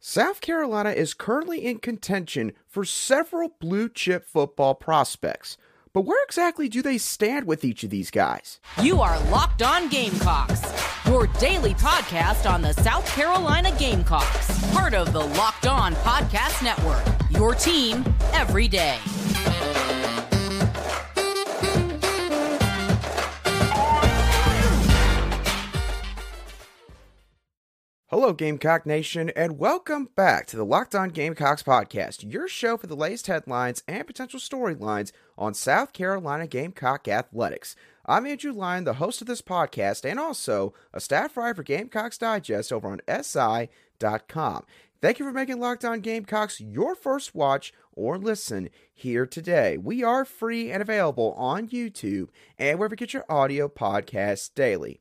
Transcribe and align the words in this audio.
South 0.00 0.40
Carolina 0.40 0.90
is 0.90 1.12
currently 1.12 1.66
in 1.66 1.78
contention 1.78 2.52
for 2.68 2.84
several 2.84 3.56
blue 3.58 3.88
chip 3.88 4.24
football 4.24 4.76
prospects. 4.76 5.56
But 5.92 6.02
where 6.02 6.22
exactly 6.22 6.68
do 6.68 6.82
they 6.82 6.98
stand 6.98 7.48
with 7.48 7.64
each 7.64 7.82
of 7.82 7.90
these 7.90 8.12
guys? 8.12 8.60
You 8.80 9.00
are 9.00 9.18
Locked 9.30 9.62
On 9.62 9.88
Gamecocks, 9.88 10.62
your 11.08 11.26
daily 11.40 11.74
podcast 11.74 12.48
on 12.48 12.62
the 12.62 12.74
South 12.74 13.06
Carolina 13.08 13.76
Gamecocks, 13.76 14.72
part 14.72 14.94
of 14.94 15.12
the 15.12 15.18
Locked 15.18 15.66
On 15.66 15.94
Podcast 15.96 16.62
Network. 16.62 17.04
Your 17.30 17.56
team 17.56 18.04
every 18.32 18.68
day. 18.68 18.98
Hello, 28.10 28.32
Gamecock 28.32 28.86
Nation, 28.86 29.28
and 29.36 29.58
welcome 29.58 30.08
back 30.16 30.46
to 30.46 30.56
the 30.56 30.64
Locked 30.64 30.94
On 30.94 31.10
Gamecocks 31.10 31.62
podcast, 31.62 32.24
your 32.32 32.48
show 32.48 32.78
for 32.78 32.86
the 32.86 32.96
latest 32.96 33.26
headlines 33.26 33.82
and 33.86 34.06
potential 34.06 34.40
storylines 34.40 35.12
on 35.36 35.52
South 35.52 35.92
Carolina 35.92 36.46
Gamecock 36.46 37.06
athletics. 37.06 37.76
I'm 38.06 38.24
Andrew 38.24 38.52
Lyon, 38.54 38.84
the 38.84 38.94
host 38.94 39.20
of 39.20 39.26
this 39.26 39.42
podcast, 39.42 40.08
and 40.08 40.18
also 40.18 40.72
a 40.94 41.00
staff 41.00 41.36
writer 41.36 41.56
for 41.56 41.62
Gamecocks 41.62 42.16
Digest 42.16 42.72
over 42.72 42.88
on 42.88 43.02
SI.com. 43.06 44.64
Thank 45.02 45.18
you 45.18 45.26
for 45.26 45.32
making 45.32 45.60
Locked 45.60 45.84
On 45.84 46.00
Gamecocks 46.00 46.62
your 46.62 46.94
first 46.94 47.34
watch 47.34 47.74
or 47.92 48.16
listen 48.16 48.70
here 48.94 49.26
today. 49.26 49.76
We 49.76 50.02
are 50.02 50.24
free 50.24 50.72
and 50.72 50.80
available 50.80 51.34
on 51.36 51.68
YouTube 51.68 52.28
and 52.58 52.78
wherever 52.78 52.94
you 52.94 52.96
get 52.96 53.12
your 53.12 53.26
audio 53.28 53.68
podcasts 53.68 54.48
daily. 54.54 54.98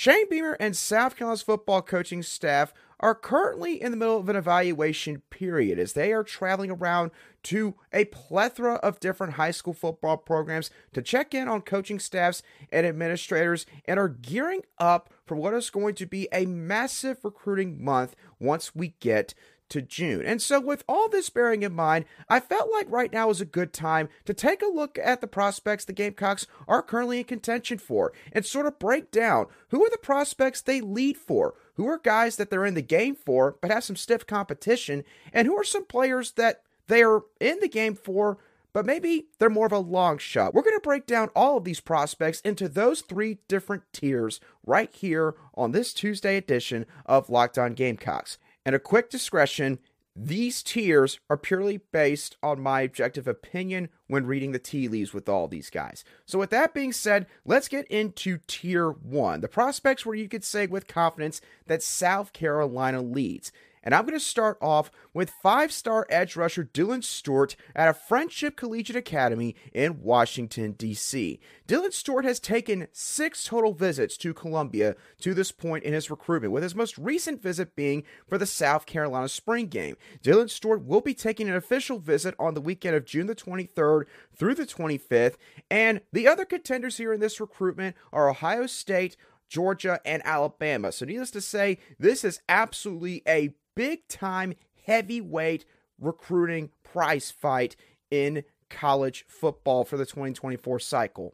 Shane 0.00 0.30
Beamer 0.30 0.56
and 0.60 0.76
South 0.76 1.16
Carolina's 1.16 1.42
football 1.42 1.82
coaching 1.82 2.22
staff 2.22 2.72
are 3.00 3.16
currently 3.16 3.82
in 3.82 3.90
the 3.90 3.96
middle 3.96 4.16
of 4.16 4.28
an 4.28 4.36
evaluation 4.36 5.22
period 5.28 5.76
as 5.76 5.94
they 5.94 6.12
are 6.12 6.22
traveling 6.22 6.70
around 6.70 7.10
to 7.42 7.74
a 7.92 8.04
plethora 8.04 8.74
of 8.74 9.00
different 9.00 9.32
high 9.32 9.50
school 9.50 9.74
football 9.74 10.16
programs 10.16 10.70
to 10.92 11.02
check 11.02 11.34
in 11.34 11.48
on 11.48 11.62
coaching 11.62 11.98
staffs 11.98 12.44
and 12.70 12.86
administrators 12.86 13.66
and 13.86 13.98
are 13.98 14.06
gearing 14.06 14.62
up 14.78 15.10
for 15.26 15.34
what 15.34 15.52
is 15.52 15.68
going 15.68 15.96
to 15.96 16.06
be 16.06 16.28
a 16.32 16.46
massive 16.46 17.18
recruiting 17.24 17.82
month 17.82 18.14
once 18.38 18.76
we 18.76 18.94
get 19.00 19.34
to 19.70 19.82
June. 19.82 20.24
And 20.24 20.40
so, 20.40 20.60
with 20.60 20.84
all 20.88 21.08
this 21.08 21.30
bearing 21.30 21.62
in 21.62 21.72
mind, 21.72 22.04
I 22.28 22.40
felt 22.40 22.70
like 22.72 22.90
right 22.90 23.12
now 23.12 23.30
is 23.30 23.40
a 23.40 23.46
good 23.46 23.72
time 23.72 24.08
to 24.24 24.34
take 24.34 24.62
a 24.62 24.66
look 24.66 24.98
at 25.02 25.20
the 25.20 25.26
prospects 25.26 25.84
the 25.84 25.92
Gamecocks 25.92 26.46
are 26.66 26.82
currently 26.82 27.18
in 27.18 27.24
contention 27.24 27.78
for 27.78 28.12
and 28.32 28.44
sort 28.44 28.66
of 28.66 28.78
break 28.78 29.10
down 29.10 29.46
who 29.68 29.84
are 29.84 29.90
the 29.90 29.98
prospects 29.98 30.60
they 30.60 30.80
lead 30.80 31.16
for, 31.16 31.54
who 31.74 31.86
are 31.86 31.98
guys 31.98 32.36
that 32.36 32.50
they're 32.50 32.66
in 32.66 32.74
the 32.74 32.82
game 32.82 33.14
for 33.14 33.56
but 33.60 33.70
have 33.70 33.84
some 33.84 33.96
stiff 33.96 34.26
competition, 34.26 35.04
and 35.32 35.46
who 35.46 35.56
are 35.58 35.64
some 35.64 35.84
players 35.84 36.32
that 36.32 36.62
they 36.86 37.02
are 37.02 37.22
in 37.40 37.60
the 37.60 37.68
game 37.68 37.94
for. 37.94 38.38
But 38.74 38.84
maybe 38.86 39.26
they're 39.38 39.50
more 39.50 39.66
of 39.66 39.72
a 39.72 39.78
long 39.78 40.18
shot. 40.18 40.54
We're 40.54 40.62
going 40.62 40.76
to 40.76 40.80
break 40.80 41.06
down 41.06 41.30
all 41.34 41.56
of 41.56 41.64
these 41.64 41.80
prospects 41.80 42.40
into 42.42 42.68
those 42.68 43.00
three 43.00 43.38
different 43.48 43.82
tiers 43.92 44.40
right 44.64 44.92
here 44.92 45.34
on 45.54 45.72
this 45.72 45.94
Tuesday 45.94 46.36
edition 46.36 46.86
of 47.06 47.30
Locked 47.30 47.58
On 47.58 47.72
Gamecocks. 47.72 48.38
And 48.68 48.76
a 48.76 48.78
quick 48.78 49.08
discretion 49.08 49.78
these 50.14 50.62
tiers 50.62 51.20
are 51.30 51.38
purely 51.38 51.78
based 51.90 52.36
on 52.42 52.60
my 52.60 52.82
objective 52.82 53.26
opinion 53.26 53.88
when 54.08 54.26
reading 54.26 54.52
the 54.52 54.58
tea 54.58 54.88
leaves 54.88 55.14
with 55.14 55.26
all 55.26 55.48
these 55.48 55.70
guys. 55.70 56.04
So, 56.26 56.38
with 56.38 56.50
that 56.50 56.74
being 56.74 56.92
said, 56.92 57.26
let's 57.46 57.66
get 57.66 57.86
into 57.86 58.40
tier 58.46 58.90
one 58.90 59.40
the 59.40 59.48
prospects 59.48 60.04
where 60.04 60.16
you 60.16 60.28
could 60.28 60.44
say 60.44 60.66
with 60.66 60.86
confidence 60.86 61.40
that 61.66 61.82
South 61.82 62.34
Carolina 62.34 63.00
leads. 63.00 63.52
And 63.82 63.94
I'm 63.94 64.02
going 64.02 64.18
to 64.18 64.20
start 64.20 64.58
off 64.60 64.90
with 65.14 65.30
five 65.30 65.72
star 65.72 66.06
edge 66.10 66.36
rusher 66.36 66.64
Dylan 66.64 67.02
Stewart 67.04 67.56
at 67.74 67.88
a 67.88 67.94
Friendship 67.94 68.56
Collegiate 68.56 68.96
Academy 68.96 69.54
in 69.72 70.02
Washington, 70.02 70.72
D.C. 70.72 71.40
Dylan 71.66 71.92
Stewart 71.92 72.24
has 72.24 72.40
taken 72.40 72.88
six 72.92 73.44
total 73.44 73.72
visits 73.72 74.16
to 74.18 74.34
Columbia 74.34 74.96
to 75.20 75.34
this 75.34 75.52
point 75.52 75.84
in 75.84 75.92
his 75.92 76.10
recruitment, 76.10 76.52
with 76.52 76.62
his 76.62 76.74
most 76.74 76.98
recent 76.98 77.42
visit 77.42 77.76
being 77.76 78.04
for 78.26 78.38
the 78.38 78.46
South 78.46 78.86
Carolina 78.86 79.28
spring 79.28 79.66
game. 79.66 79.96
Dylan 80.22 80.50
Stewart 80.50 80.84
will 80.84 81.00
be 81.00 81.14
taking 81.14 81.48
an 81.48 81.56
official 81.56 81.98
visit 81.98 82.34
on 82.38 82.54
the 82.54 82.60
weekend 82.60 82.96
of 82.96 83.04
June 83.04 83.26
the 83.26 83.34
23rd 83.34 84.04
through 84.34 84.54
the 84.54 84.66
25th. 84.66 85.36
And 85.70 86.00
the 86.12 86.26
other 86.26 86.44
contenders 86.44 86.96
here 86.96 87.12
in 87.12 87.20
this 87.20 87.40
recruitment 87.40 87.96
are 88.12 88.30
Ohio 88.30 88.66
State. 88.66 89.16
Georgia, 89.48 89.98
and 90.04 90.22
Alabama. 90.24 90.92
So, 90.92 91.06
needless 91.06 91.30
to 91.32 91.40
say, 91.40 91.78
this 91.98 92.22
is 92.22 92.40
absolutely 92.48 93.22
a 93.26 93.54
big 93.78 94.08
time 94.08 94.54
heavyweight 94.86 95.64
recruiting 96.00 96.68
prize 96.82 97.30
fight 97.30 97.76
in 98.10 98.42
college 98.68 99.24
football 99.28 99.84
for 99.84 99.96
the 99.96 100.04
2024 100.04 100.80
cycle. 100.80 101.32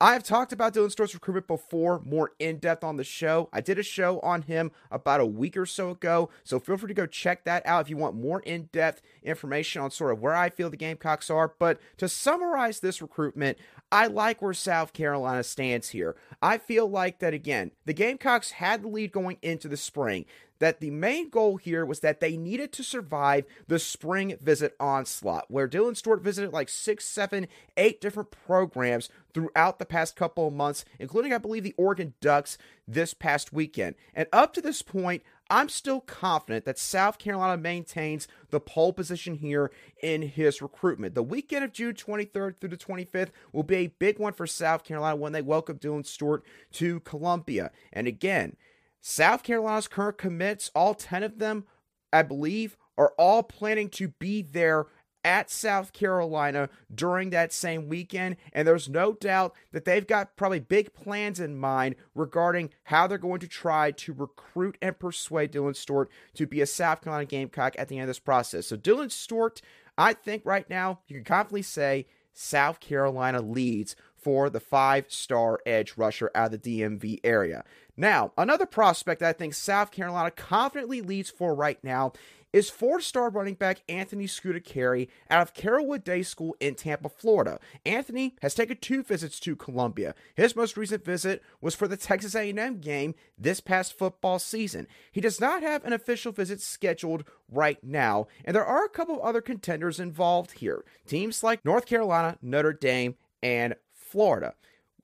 I've 0.00 0.24
talked 0.24 0.52
about 0.52 0.74
Dylan 0.74 0.90
Stewart's 0.90 1.14
recruitment 1.14 1.46
before, 1.46 2.00
more 2.00 2.32
in 2.40 2.56
depth 2.56 2.82
on 2.82 2.96
the 2.96 3.04
show. 3.04 3.48
I 3.52 3.60
did 3.60 3.78
a 3.78 3.84
show 3.84 4.18
on 4.20 4.42
him 4.42 4.72
about 4.90 5.20
a 5.20 5.26
week 5.26 5.56
or 5.56 5.66
so 5.66 5.90
ago, 5.90 6.30
so 6.42 6.58
feel 6.58 6.76
free 6.76 6.88
to 6.88 6.94
go 6.94 7.06
check 7.06 7.44
that 7.44 7.64
out 7.66 7.82
if 7.82 7.90
you 7.90 7.98
want 7.98 8.16
more 8.16 8.40
in 8.40 8.70
depth 8.72 9.02
information 9.22 9.80
on 9.80 9.92
sort 9.92 10.12
of 10.12 10.20
where 10.20 10.34
I 10.34 10.48
feel 10.48 10.70
the 10.70 10.76
Gamecocks 10.76 11.30
are. 11.30 11.54
But 11.56 11.78
to 11.98 12.08
summarize 12.08 12.80
this 12.80 13.00
recruitment, 13.00 13.58
I 13.92 14.06
like 14.06 14.42
where 14.42 14.54
South 14.54 14.92
Carolina 14.92 15.44
stands 15.44 15.90
here. 15.90 16.16
I 16.42 16.58
feel 16.58 16.88
like 16.88 17.20
that, 17.20 17.34
again, 17.34 17.70
the 17.84 17.92
Gamecocks 17.92 18.52
had 18.52 18.82
the 18.82 18.88
lead 18.88 19.12
going 19.12 19.36
into 19.42 19.68
the 19.68 19.76
spring 19.76 20.24
that 20.60 20.80
the 20.80 20.90
main 20.90 21.28
goal 21.28 21.56
here 21.56 21.84
was 21.84 22.00
that 22.00 22.20
they 22.20 22.36
needed 22.36 22.72
to 22.72 22.84
survive 22.84 23.44
the 23.66 23.78
spring 23.78 24.36
visit 24.40 24.76
onslaught, 24.78 25.50
where 25.50 25.68
Dylan 25.68 25.96
Stewart 25.96 26.22
visited 26.22 26.52
like 26.52 26.68
six, 26.68 27.04
seven, 27.04 27.48
eight 27.76 28.00
different 28.00 28.30
programs 28.30 29.08
throughout 29.34 29.78
the 29.78 29.86
past 29.86 30.16
couple 30.16 30.46
of 30.46 30.54
months, 30.54 30.84
including, 30.98 31.32
I 31.32 31.38
believe, 31.38 31.64
the 31.64 31.74
Oregon 31.76 32.14
Ducks 32.20 32.58
this 32.86 33.14
past 33.14 33.52
weekend. 33.52 33.96
And 34.14 34.28
up 34.32 34.52
to 34.54 34.60
this 34.60 34.82
point, 34.82 35.22
I'm 35.50 35.68
still 35.68 36.00
confident 36.00 36.64
that 36.64 36.78
South 36.78 37.18
Carolina 37.18 37.60
maintains 37.60 38.28
the 38.50 38.60
pole 38.60 38.92
position 38.92 39.34
here 39.34 39.72
in 40.00 40.22
his 40.22 40.62
recruitment. 40.62 41.16
The 41.16 41.24
weekend 41.24 41.64
of 41.64 41.72
June 41.72 41.94
23rd 41.94 42.60
through 42.60 42.70
the 42.70 42.76
25th 42.76 43.30
will 43.52 43.64
be 43.64 43.76
a 43.76 43.86
big 43.88 44.20
one 44.20 44.32
for 44.32 44.46
South 44.46 44.84
Carolina 44.84 45.16
when 45.16 45.32
they 45.32 45.42
welcome 45.42 45.78
Dylan 45.78 46.06
Stewart 46.06 46.44
to 46.74 47.00
Columbia. 47.00 47.72
And 47.92 48.06
again, 48.06 48.56
South 49.00 49.42
Carolina's 49.42 49.88
current 49.88 50.18
commits, 50.18 50.70
all 50.74 50.94
10 50.94 51.22
of 51.22 51.38
them, 51.38 51.64
I 52.12 52.22
believe, 52.22 52.76
are 52.98 53.12
all 53.18 53.42
planning 53.42 53.88
to 53.90 54.08
be 54.08 54.42
there 54.42 54.86
at 55.24 55.50
South 55.50 55.92
Carolina 55.92 56.68
during 56.94 57.30
that 57.30 57.52
same 57.52 57.88
weekend. 57.88 58.36
And 58.52 58.66
there's 58.66 58.88
no 58.88 59.12
doubt 59.12 59.54
that 59.72 59.84
they've 59.84 60.06
got 60.06 60.36
probably 60.36 60.60
big 60.60 60.94
plans 60.94 61.40
in 61.40 61.58
mind 61.58 61.96
regarding 62.14 62.70
how 62.84 63.06
they're 63.06 63.18
going 63.18 63.40
to 63.40 63.48
try 63.48 63.90
to 63.90 64.12
recruit 64.12 64.78
and 64.80 64.98
persuade 64.98 65.52
Dylan 65.52 65.76
Stewart 65.76 66.10
to 66.34 66.46
be 66.46 66.60
a 66.60 66.66
South 66.66 67.02
Carolina 67.02 67.26
Gamecock 67.26 67.74
at 67.78 67.88
the 67.88 67.96
end 67.96 68.04
of 68.04 68.08
this 68.08 68.18
process. 68.18 68.66
So, 68.66 68.76
Dylan 68.76 69.10
Stewart, 69.10 69.60
I 69.98 70.14
think 70.14 70.44
right 70.44 70.68
now 70.70 71.00
you 71.06 71.16
can 71.16 71.24
confidently 71.24 71.62
say 71.62 72.06
South 72.32 72.80
Carolina 72.80 73.42
leads 73.42 73.96
for 74.16 74.50
the 74.50 74.60
five 74.60 75.06
star 75.08 75.60
edge 75.66 75.94
rusher 75.96 76.30
out 76.34 76.52
of 76.52 76.62
the 76.62 76.80
DMV 76.80 77.20
area. 77.24 77.64
Now, 78.00 78.32
another 78.38 78.64
prospect 78.64 79.20
that 79.20 79.28
I 79.28 79.32
think 79.34 79.52
South 79.52 79.90
Carolina 79.90 80.30
confidently 80.30 81.02
leads 81.02 81.28
for 81.28 81.54
right 81.54 81.78
now 81.84 82.14
is 82.50 82.70
four 82.70 83.02
star 83.02 83.28
running 83.28 83.52
back 83.52 83.82
Anthony 83.90 84.26
Carrie 84.64 85.10
out 85.28 85.42
of 85.42 85.52
Carrollwood 85.52 86.02
Day 86.02 86.22
School 86.22 86.56
in 86.60 86.76
Tampa, 86.76 87.10
Florida. 87.10 87.60
Anthony 87.84 88.36
has 88.40 88.54
taken 88.54 88.78
two 88.78 89.02
visits 89.02 89.38
to 89.40 89.54
Columbia. 89.54 90.14
His 90.34 90.56
most 90.56 90.78
recent 90.78 91.04
visit 91.04 91.42
was 91.60 91.74
for 91.74 91.86
the 91.86 91.98
Texas 91.98 92.34
A&M 92.34 92.78
game 92.78 93.14
this 93.36 93.60
past 93.60 93.98
football 93.98 94.38
season. 94.38 94.86
He 95.12 95.20
does 95.20 95.38
not 95.38 95.62
have 95.62 95.84
an 95.84 95.92
official 95.92 96.32
visit 96.32 96.62
scheduled 96.62 97.24
right 97.50 97.84
now, 97.84 98.28
and 98.46 98.56
there 98.56 98.64
are 98.64 98.86
a 98.86 98.88
couple 98.88 99.16
of 99.16 99.20
other 99.20 99.42
contenders 99.42 100.00
involved 100.00 100.52
here. 100.52 100.86
Teams 101.06 101.42
like 101.42 101.66
North 101.66 101.84
Carolina, 101.84 102.38
Notre 102.40 102.72
Dame, 102.72 103.16
and 103.42 103.74
Florida. 103.92 104.54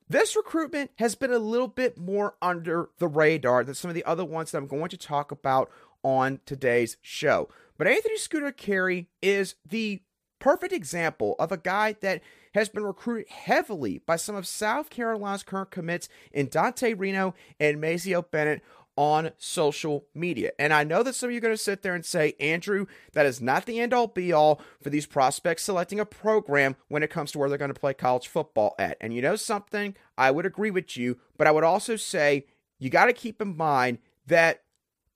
This 0.09 0.37
recruitment 0.37 0.91
has 0.99 1.15
been 1.15 1.33
a 1.33 1.39
little 1.39 1.67
bit 1.67 1.97
more 1.97 2.35
under 2.41 2.89
the 2.97 3.09
radar 3.09 3.65
than 3.65 3.75
some 3.75 3.89
of 3.89 3.95
the 3.95 4.05
other 4.05 4.23
ones 4.23 4.51
that 4.51 4.57
I'm 4.57 4.67
going 4.67 4.89
to 4.89 4.97
talk 4.97 5.31
about 5.31 5.69
on 6.01 6.39
today's 6.45 6.95
show. 7.01 7.49
But 7.77 7.87
Anthony 7.87 8.17
Scooter 8.17 8.53
Carrie 8.53 9.09
is 9.21 9.55
the 9.67 10.01
perfect 10.39 10.71
example 10.71 11.35
of 11.39 11.51
a 11.51 11.57
guy 11.57 11.95
that 12.01 12.21
has 12.53 12.69
been 12.69 12.83
recruited 12.83 13.27
heavily 13.29 13.99
by 14.05 14.15
some 14.15 14.35
of 14.35 14.47
South 14.47 14.89
Carolina's 14.89 15.43
current 15.43 15.71
commits 15.71 16.07
in 16.31 16.47
Dante 16.47 16.93
Reno 16.93 17.35
and 17.59 17.81
Mazeo 17.81 18.23
Bennett 18.31 18.63
on 18.97 19.31
social 19.37 20.05
media. 20.13 20.51
And 20.59 20.73
I 20.73 20.83
know 20.83 21.03
that 21.03 21.15
some 21.15 21.29
of 21.29 21.31
you 21.31 21.37
are 21.37 21.41
going 21.41 21.53
to 21.53 21.57
sit 21.57 21.81
there 21.81 21.95
and 21.95 22.05
say, 22.05 22.33
Andrew, 22.39 22.87
that 23.13 23.25
is 23.25 23.39
not 23.39 23.65
the 23.65 23.79
end 23.79 23.93
all 23.93 24.07
be 24.07 24.33
all 24.33 24.59
for 24.81 24.89
these 24.89 25.05
prospects 25.05 25.63
selecting 25.63 25.99
a 25.99 26.05
program 26.05 26.75
when 26.89 27.03
it 27.03 27.09
comes 27.09 27.31
to 27.31 27.39
where 27.39 27.47
they're 27.47 27.57
going 27.57 27.73
to 27.73 27.79
play 27.79 27.93
college 27.93 28.27
football 28.27 28.75
at. 28.77 28.97
And 28.99 29.13
you 29.13 29.21
know 29.21 29.35
something? 29.35 29.95
I 30.17 30.31
would 30.31 30.45
agree 30.45 30.71
with 30.71 30.97
you, 30.97 31.17
but 31.37 31.47
I 31.47 31.51
would 31.51 31.63
also 31.63 31.95
say 31.95 32.47
you 32.79 32.89
got 32.89 33.05
to 33.05 33.13
keep 33.13 33.41
in 33.41 33.55
mind 33.55 33.99
that 34.25 34.63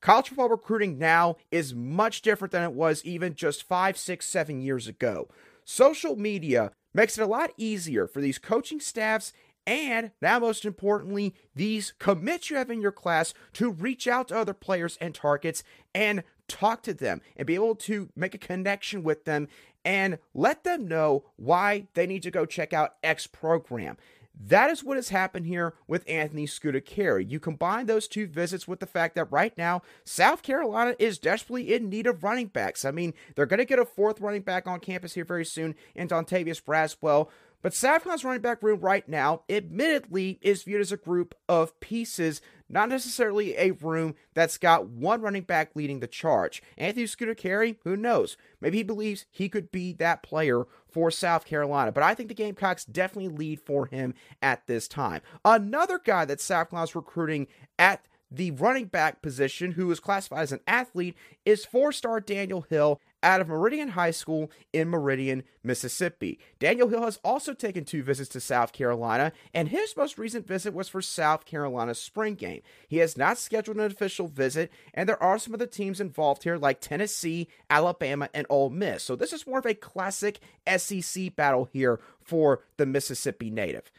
College 0.01 0.29
football 0.29 0.49
recruiting 0.49 0.97
now 0.97 1.37
is 1.51 1.75
much 1.75 2.23
different 2.23 2.51
than 2.51 2.63
it 2.63 2.73
was 2.73 3.05
even 3.05 3.35
just 3.35 3.61
five, 3.63 3.95
six, 3.95 4.25
seven 4.25 4.59
years 4.59 4.87
ago. 4.87 5.29
Social 5.63 6.15
media 6.15 6.71
makes 6.91 7.19
it 7.19 7.21
a 7.21 7.27
lot 7.27 7.51
easier 7.55 8.07
for 8.07 8.19
these 8.19 8.39
coaching 8.39 8.79
staffs 8.79 9.31
and 9.67 10.11
now, 10.21 10.39
most 10.39 10.65
importantly, 10.65 11.35
these 11.55 11.93
commits 11.99 12.49
you 12.49 12.57
have 12.57 12.71
in 12.71 12.81
your 12.81 12.91
class 12.91 13.33
to 13.53 13.69
reach 13.69 14.07
out 14.07 14.29
to 14.29 14.37
other 14.37 14.53
players 14.53 14.97
and 14.99 15.13
targets 15.13 15.63
and 15.93 16.23
talk 16.47 16.83
to 16.83 16.93
them 16.93 17.21
and 17.37 17.45
be 17.45 17.55
able 17.55 17.75
to 17.75 18.09
make 18.15 18.33
a 18.33 18.39
connection 18.39 19.03
with 19.03 19.25
them 19.25 19.47
and 19.85 20.17
let 20.33 20.63
them 20.63 20.87
know 20.87 21.25
why 21.37 21.87
they 21.93 22.05
need 22.05 22.23
to 22.23 22.31
go 22.31 22.45
check 22.45 22.73
out 22.73 22.95
X 23.03 23.27
program. 23.27 23.97
That 24.43 24.71
is 24.71 24.83
what 24.83 24.97
has 24.97 25.09
happened 25.09 25.45
here 25.45 25.75
with 25.87 26.07
Anthony 26.07 26.47
Carrie. 26.47 27.25
You 27.25 27.39
combine 27.39 27.85
those 27.85 28.07
two 28.07 28.25
visits 28.25 28.67
with 28.67 28.79
the 28.79 28.87
fact 28.87 29.13
that 29.15 29.31
right 29.31 29.55
now, 29.57 29.81
South 30.03 30.41
Carolina 30.41 30.95
is 30.97 31.19
desperately 31.19 31.73
in 31.73 31.89
need 31.89 32.07
of 32.07 32.23
running 32.23 32.47
backs. 32.47 32.83
I 32.83 32.91
mean, 32.91 33.13
they're 33.35 33.45
going 33.45 33.59
to 33.59 33.65
get 33.65 33.77
a 33.77 33.85
fourth 33.85 34.19
running 34.19 34.41
back 34.41 34.67
on 34.67 34.79
campus 34.79 35.13
here 35.13 35.25
very 35.25 35.45
soon 35.45 35.75
in 35.93 36.07
Dontavius 36.07 36.61
Braswell. 36.61 37.29
But 37.61 37.73
Carolina's 37.73 38.23
running 38.23 38.41
back 38.41 38.63
room 38.63 38.79
right 38.79 39.07
now, 39.07 39.43
admittedly, 39.49 40.39
is 40.41 40.63
viewed 40.63 40.81
as 40.81 40.91
a 40.91 40.97
group 40.97 41.35
of 41.47 41.79
pieces, 41.79 42.41
not 42.69 42.89
necessarily 42.89 43.55
a 43.57 43.71
room 43.71 44.15
that's 44.33 44.57
got 44.57 44.87
one 44.87 45.21
running 45.21 45.43
back 45.43 45.75
leading 45.75 45.99
the 45.99 46.07
charge. 46.07 46.61
Anthony 46.77 47.05
Scooter 47.05 47.35
Carrie, 47.35 47.77
who 47.83 47.95
knows? 47.95 48.37
Maybe 48.59 48.77
he 48.77 48.83
believes 48.83 49.25
he 49.29 49.49
could 49.49 49.71
be 49.71 49.93
that 49.93 50.23
player 50.23 50.65
for 50.89 51.11
South 51.11 51.45
Carolina, 51.45 51.91
but 51.91 52.03
I 52.03 52.13
think 52.13 52.29
the 52.29 52.35
Gamecocks 52.35 52.85
definitely 52.85 53.35
lead 53.35 53.61
for 53.61 53.85
him 53.85 54.13
at 54.41 54.67
this 54.67 54.87
time. 54.87 55.21
Another 55.45 55.99
guy 55.99 56.25
that 56.25 56.45
Carolina's 56.45 56.95
recruiting 56.95 57.47
at 57.79 58.05
the 58.31 58.51
running 58.51 58.85
back 58.85 59.21
position, 59.21 59.73
who 59.73 59.91
is 59.91 59.99
classified 59.99 60.43
as 60.43 60.51
an 60.51 60.61
athlete, 60.65 61.15
is 61.45 61.65
four 61.65 61.91
star 61.91 62.19
Daniel 62.19 62.61
Hill 62.61 62.99
out 63.23 63.41
of 63.41 63.47
Meridian 63.47 63.89
High 63.89 64.11
School 64.11 64.51
in 64.73 64.89
Meridian, 64.89 65.43
Mississippi. 65.63 66.39
Daniel 66.59 66.87
Hill 66.87 67.03
has 67.03 67.19
also 67.23 67.53
taken 67.53 67.85
two 67.85 68.03
visits 68.03 68.29
to 68.29 68.39
South 68.39 68.73
Carolina, 68.73 69.31
and 69.53 69.69
his 69.69 69.95
most 69.95 70.17
recent 70.17 70.47
visit 70.47 70.73
was 70.73 70.89
for 70.89 71.01
South 71.01 71.45
Carolina's 71.45 72.01
spring 72.01 72.35
game. 72.35 72.61
He 72.87 72.97
has 72.97 73.17
not 73.17 73.37
scheduled 73.37 73.77
an 73.77 73.83
official 73.83 74.27
visit, 74.27 74.71
and 74.93 75.07
there 75.07 75.21
are 75.21 75.37
some 75.37 75.53
other 75.53 75.67
teams 75.67 75.99
involved 75.99 76.43
here 76.43 76.57
like 76.57 76.81
Tennessee, 76.81 77.47
Alabama, 77.69 78.29
and 78.33 78.47
Ole 78.49 78.69
Miss. 78.69 79.03
So 79.03 79.15
this 79.15 79.33
is 79.33 79.47
more 79.47 79.59
of 79.59 79.65
a 79.65 79.73
classic 79.73 80.39
SEC 80.77 81.35
battle 81.35 81.69
here 81.71 81.99
for 82.23 82.63
the 82.77 82.85
Mississippi 82.85 83.49
native. 83.49 83.91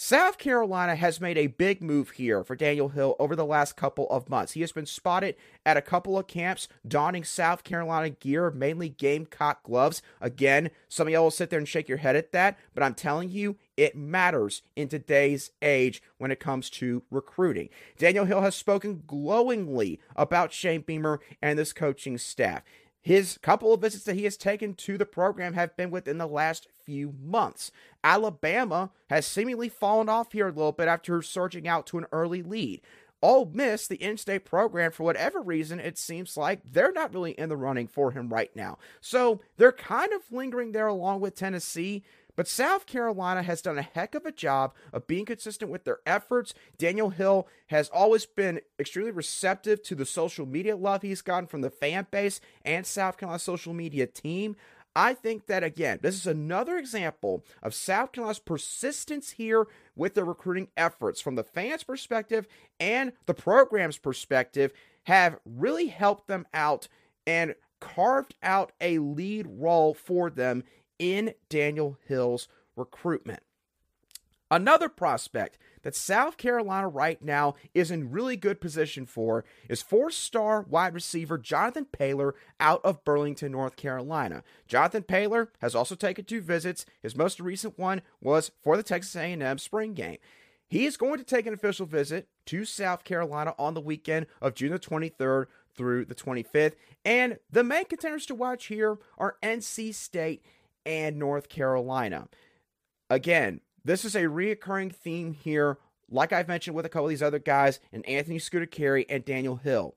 South 0.00 0.38
Carolina 0.38 0.94
has 0.94 1.20
made 1.20 1.36
a 1.36 1.48
big 1.48 1.82
move 1.82 2.10
here 2.10 2.44
for 2.44 2.54
Daniel 2.54 2.90
Hill 2.90 3.16
over 3.18 3.34
the 3.34 3.44
last 3.44 3.74
couple 3.74 4.08
of 4.10 4.28
months. 4.28 4.52
He 4.52 4.60
has 4.60 4.70
been 4.70 4.86
spotted 4.86 5.34
at 5.66 5.76
a 5.76 5.82
couple 5.82 6.16
of 6.16 6.28
camps 6.28 6.68
donning 6.86 7.24
South 7.24 7.64
Carolina 7.64 8.10
gear, 8.10 8.52
mainly 8.52 8.90
Gamecock 8.90 9.64
gloves. 9.64 10.00
Again, 10.20 10.70
some 10.88 11.08
of 11.08 11.12
y'all 11.12 11.24
will 11.24 11.30
sit 11.32 11.50
there 11.50 11.58
and 11.58 11.66
shake 11.66 11.88
your 11.88 11.98
head 11.98 12.14
at 12.14 12.30
that, 12.30 12.56
but 12.76 12.84
I'm 12.84 12.94
telling 12.94 13.28
you, 13.28 13.56
it 13.76 13.96
matters 13.96 14.62
in 14.76 14.86
today's 14.86 15.50
age 15.62 16.00
when 16.16 16.30
it 16.30 16.38
comes 16.38 16.70
to 16.70 17.02
recruiting. 17.10 17.68
Daniel 17.98 18.24
Hill 18.24 18.42
has 18.42 18.54
spoken 18.54 19.02
glowingly 19.04 19.98
about 20.14 20.52
Shane 20.52 20.82
Beamer 20.82 21.18
and 21.42 21.58
this 21.58 21.72
coaching 21.72 22.18
staff. 22.18 22.62
His 23.08 23.38
couple 23.38 23.72
of 23.72 23.80
visits 23.80 24.04
that 24.04 24.16
he 24.16 24.24
has 24.24 24.36
taken 24.36 24.74
to 24.74 24.98
the 24.98 25.06
program 25.06 25.54
have 25.54 25.74
been 25.78 25.90
within 25.90 26.18
the 26.18 26.26
last 26.26 26.68
few 26.84 27.14
months. 27.24 27.72
Alabama 28.04 28.90
has 29.08 29.24
seemingly 29.24 29.70
fallen 29.70 30.10
off 30.10 30.32
here 30.32 30.46
a 30.46 30.52
little 30.52 30.72
bit 30.72 30.88
after 30.88 31.22
surging 31.22 31.66
out 31.66 31.86
to 31.86 31.96
an 31.96 32.04
early 32.12 32.42
lead. 32.42 32.82
Ole 33.22 33.50
Miss, 33.50 33.88
the 33.88 33.96
in-state 33.96 34.44
program, 34.44 34.92
for 34.92 35.04
whatever 35.04 35.40
reason, 35.40 35.80
it 35.80 35.96
seems 35.96 36.36
like 36.36 36.60
they're 36.70 36.92
not 36.92 37.14
really 37.14 37.30
in 37.30 37.48
the 37.48 37.56
running 37.56 37.88
for 37.88 38.10
him 38.10 38.28
right 38.28 38.54
now. 38.54 38.76
So 39.00 39.40
they're 39.56 39.72
kind 39.72 40.12
of 40.12 40.30
lingering 40.30 40.72
there 40.72 40.86
along 40.86 41.20
with 41.20 41.34
Tennessee. 41.34 42.04
But 42.38 42.46
South 42.46 42.86
Carolina 42.86 43.42
has 43.42 43.60
done 43.60 43.78
a 43.78 43.82
heck 43.82 44.14
of 44.14 44.24
a 44.24 44.30
job 44.30 44.72
of 44.92 45.08
being 45.08 45.24
consistent 45.24 45.72
with 45.72 45.82
their 45.82 45.98
efforts. 46.06 46.54
Daniel 46.78 47.10
Hill 47.10 47.48
has 47.66 47.88
always 47.88 48.26
been 48.26 48.60
extremely 48.78 49.10
receptive 49.10 49.82
to 49.82 49.96
the 49.96 50.06
social 50.06 50.46
media 50.46 50.76
love 50.76 51.02
he's 51.02 51.20
gotten 51.20 51.48
from 51.48 51.62
the 51.62 51.68
fan 51.68 52.06
base 52.12 52.40
and 52.64 52.86
South 52.86 53.18
Carolina 53.18 53.40
social 53.40 53.74
media 53.74 54.06
team. 54.06 54.54
I 54.94 55.14
think 55.14 55.46
that, 55.46 55.64
again, 55.64 55.98
this 56.00 56.14
is 56.14 56.28
another 56.28 56.76
example 56.76 57.44
of 57.60 57.74
South 57.74 58.12
Carolina's 58.12 58.38
persistence 58.38 59.32
here 59.32 59.66
with 59.96 60.14
their 60.14 60.24
recruiting 60.24 60.68
efforts 60.76 61.20
from 61.20 61.34
the 61.34 61.42
fans' 61.42 61.82
perspective 61.82 62.46
and 62.78 63.14
the 63.26 63.34
program's 63.34 63.98
perspective 63.98 64.72
have 65.06 65.40
really 65.44 65.88
helped 65.88 66.28
them 66.28 66.46
out 66.54 66.86
and 67.26 67.56
carved 67.80 68.36
out 68.44 68.70
a 68.80 69.00
lead 69.00 69.46
role 69.48 69.92
for 69.92 70.30
them 70.30 70.62
in 70.98 71.34
Daniel 71.48 71.98
Hill's 72.06 72.48
recruitment. 72.76 73.40
Another 74.50 74.88
prospect 74.88 75.58
that 75.82 75.94
South 75.94 76.38
Carolina 76.38 76.88
right 76.88 77.22
now 77.22 77.54
is 77.74 77.90
in 77.90 78.10
really 78.10 78.36
good 78.36 78.60
position 78.60 79.04
for 79.04 79.44
is 79.68 79.82
four 79.82 80.10
star 80.10 80.62
wide 80.62 80.94
receiver 80.94 81.36
Jonathan 81.36 81.86
Paylor 81.86 82.32
out 82.58 82.80
of 82.82 83.04
Burlington, 83.04 83.52
North 83.52 83.76
Carolina. 83.76 84.42
Jonathan 84.66 85.02
Paylor 85.02 85.48
has 85.60 85.74
also 85.74 85.94
taken 85.94 86.24
two 86.24 86.40
visits. 86.40 86.86
His 87.02 87.14
most 87.14 87.40
recent 87.40 87.78
one 87.78 88.00
was 88.22 88.50
for 88.62 88.76
the 88.76 88.82
Texas 88.82 89.14
A&M 89.16 89.58
spring 89.58 89.92
game. 89.92 90.18
He 90.66 90.86
is 90.86 90.96
going 90.96 91.18
to 91.18 91.24
take 91.24 91.46
an 91.46 91.54
official 91.54 91.86
visit 91.86 92.28
to 92.46 92.64
South 92.64 93.04
Carolina 93.04 93.54
on 93.58 93.74
the 93.74 93.80
weekend 93.80 94.26
of 94.40 94.54
June 94.54 94.72
the 94.72 94.78
23rd 94.78 95.46
through 95.74 96.04
the 96.04 96.14
25th. 96.14 96.74
And 97.04 97.38
the 97.50 97.64
main 97.64 97.86
contenders 97.86 98.26
to 98.26 98.34
watch 98.34 98.66
here 98.66 98.98
are 99.16 99.36
NC 99.42 99.94
State 99.94 100.42
and 100.84 101.18
North 101.18 101.48
Carolina. 101.48 102.28
Again, 103.10 103.60
this 103.84 104.04
is 104.04 104.14
a 104.14 104.24
reoccurring 104.24 104.94
theme 104.94 105.32
here, 105.32 105.78
like 106.10 106.32
I've 106.32 106.48
mentioned 106.48 106.76
with 106.76 106.86
a 106.86 106.88
couple 106.88 107.06
of 107.06 107.10
these 107.10 107.22
other 107.22 107.38
guys, 107.38 107.80
and 107.92 108.06
Anthony 108.06 108.38
Scooter 108.38 108.66
Carrie 108.66 109.06
and 109.08 109.24
Daniel 109.24 109.56
Hill. 109.56 109.94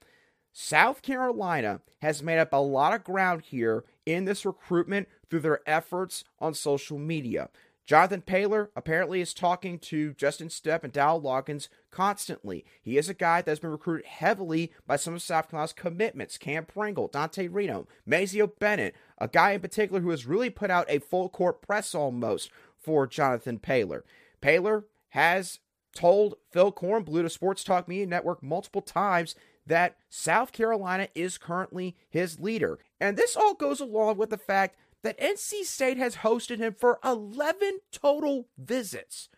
South 0.54 1.02
Carolina 1.02 1.82
has 2.02 2.22
made 2.22 2.40
up 2.40 2.52
a 2.52 2.58
lot 2.58 2.94
of 2.94 3.04
ground 3.04 3.44
here 3.44 3.86
in 4.06 4.26
this 4.26 4.46
recruitment 4.46 5.08
through 5.30 5.40
their 5.40 5.62
efforts 5.66 6.24
on 6.40 6.54
social 6.54 6.98
media. 6.98 7.50
Jonathan 7.86 8.22
Paylor 8.22 8.70
apparently 8.76 9.22
is 9.22 9.34
talking 9.34 9.80
to 9.80 10.14
Justin 10.14 10.48
Stepp 10.48 10.84
and 10.84 10.94
Dowell 10.94 11.22
Loggains 11.22 11.68
constantly. 11.90 12.64
He 12.82 12.98
is 12.98 13.10
a 13.10 13.14
guy 13.14 13.42
that's 13.42 13.60
been 13.60 13.72
recruited 13.72 14.06
heavily 14.06 14.72
by 14.88 14.96
some 14.96 15.16
of 15.16 15.22
South 15.22 15.50
Carolina's 15.50 15.74
commitments. 15.74 16.38
Cam 16.38 16.66
Pringle, 16.66 17.08
Dante 17.08 17.48
Reno, 17.48 17.88
Mazeo 18.08 18.52
Bennett, 18.60 18.96
a 19.18 19.28
guy 19.28 19.52
in 19.52 19.62
particular 19.62 20.02
who 20.02 20.12
has 20.12 20.26
really 20.26 20.50
put 20.50 20.70
out 20.70 20.86
a 20.90 21.00
full 21.00 21.28
court 21.28 21.62
press 21.62 21.94
almost 21.94 22.50
for 22.80 23.08
Jonathan 23.08 23.60
Paylor. 23.60 24.04
Paylor 24.42 24.86
has 25.10 25.60
told 25.94 26.36
Phil 26.52 26.72
Kornblut 26.72 27.26
of 27.26 27.32
Sports 27.32 27.64
Talk 27.64 27.88
Media 27.88 28.06
Network 28.06 28.42
multiple 28.42 28.82
times 28.82 29.36
that 29.66 29.98
South 30.10 30.52
Carolina 30.52 31.08
is 31.14 31.38
currently 31.38 31.96
his 32.10 32.40
leader. 32.40 32.80
And 33.00 33.18
this 33.18 33.36
all 33.36 33.54
goes 33.54 33.80
along 33.80 34.18
with 34.18 34.30
the 34.30 34.38
fact 34.38 34.76
that 35.04 35.20
NC 35.20 35.64
State 35.64 35.98
has 35.98 36.18
hosted 36.18 36.58
him 36.60 36.76
for 36.78 37.00
11 37.04 37.80
total 37.92 38.48
visits. 38.58 39.30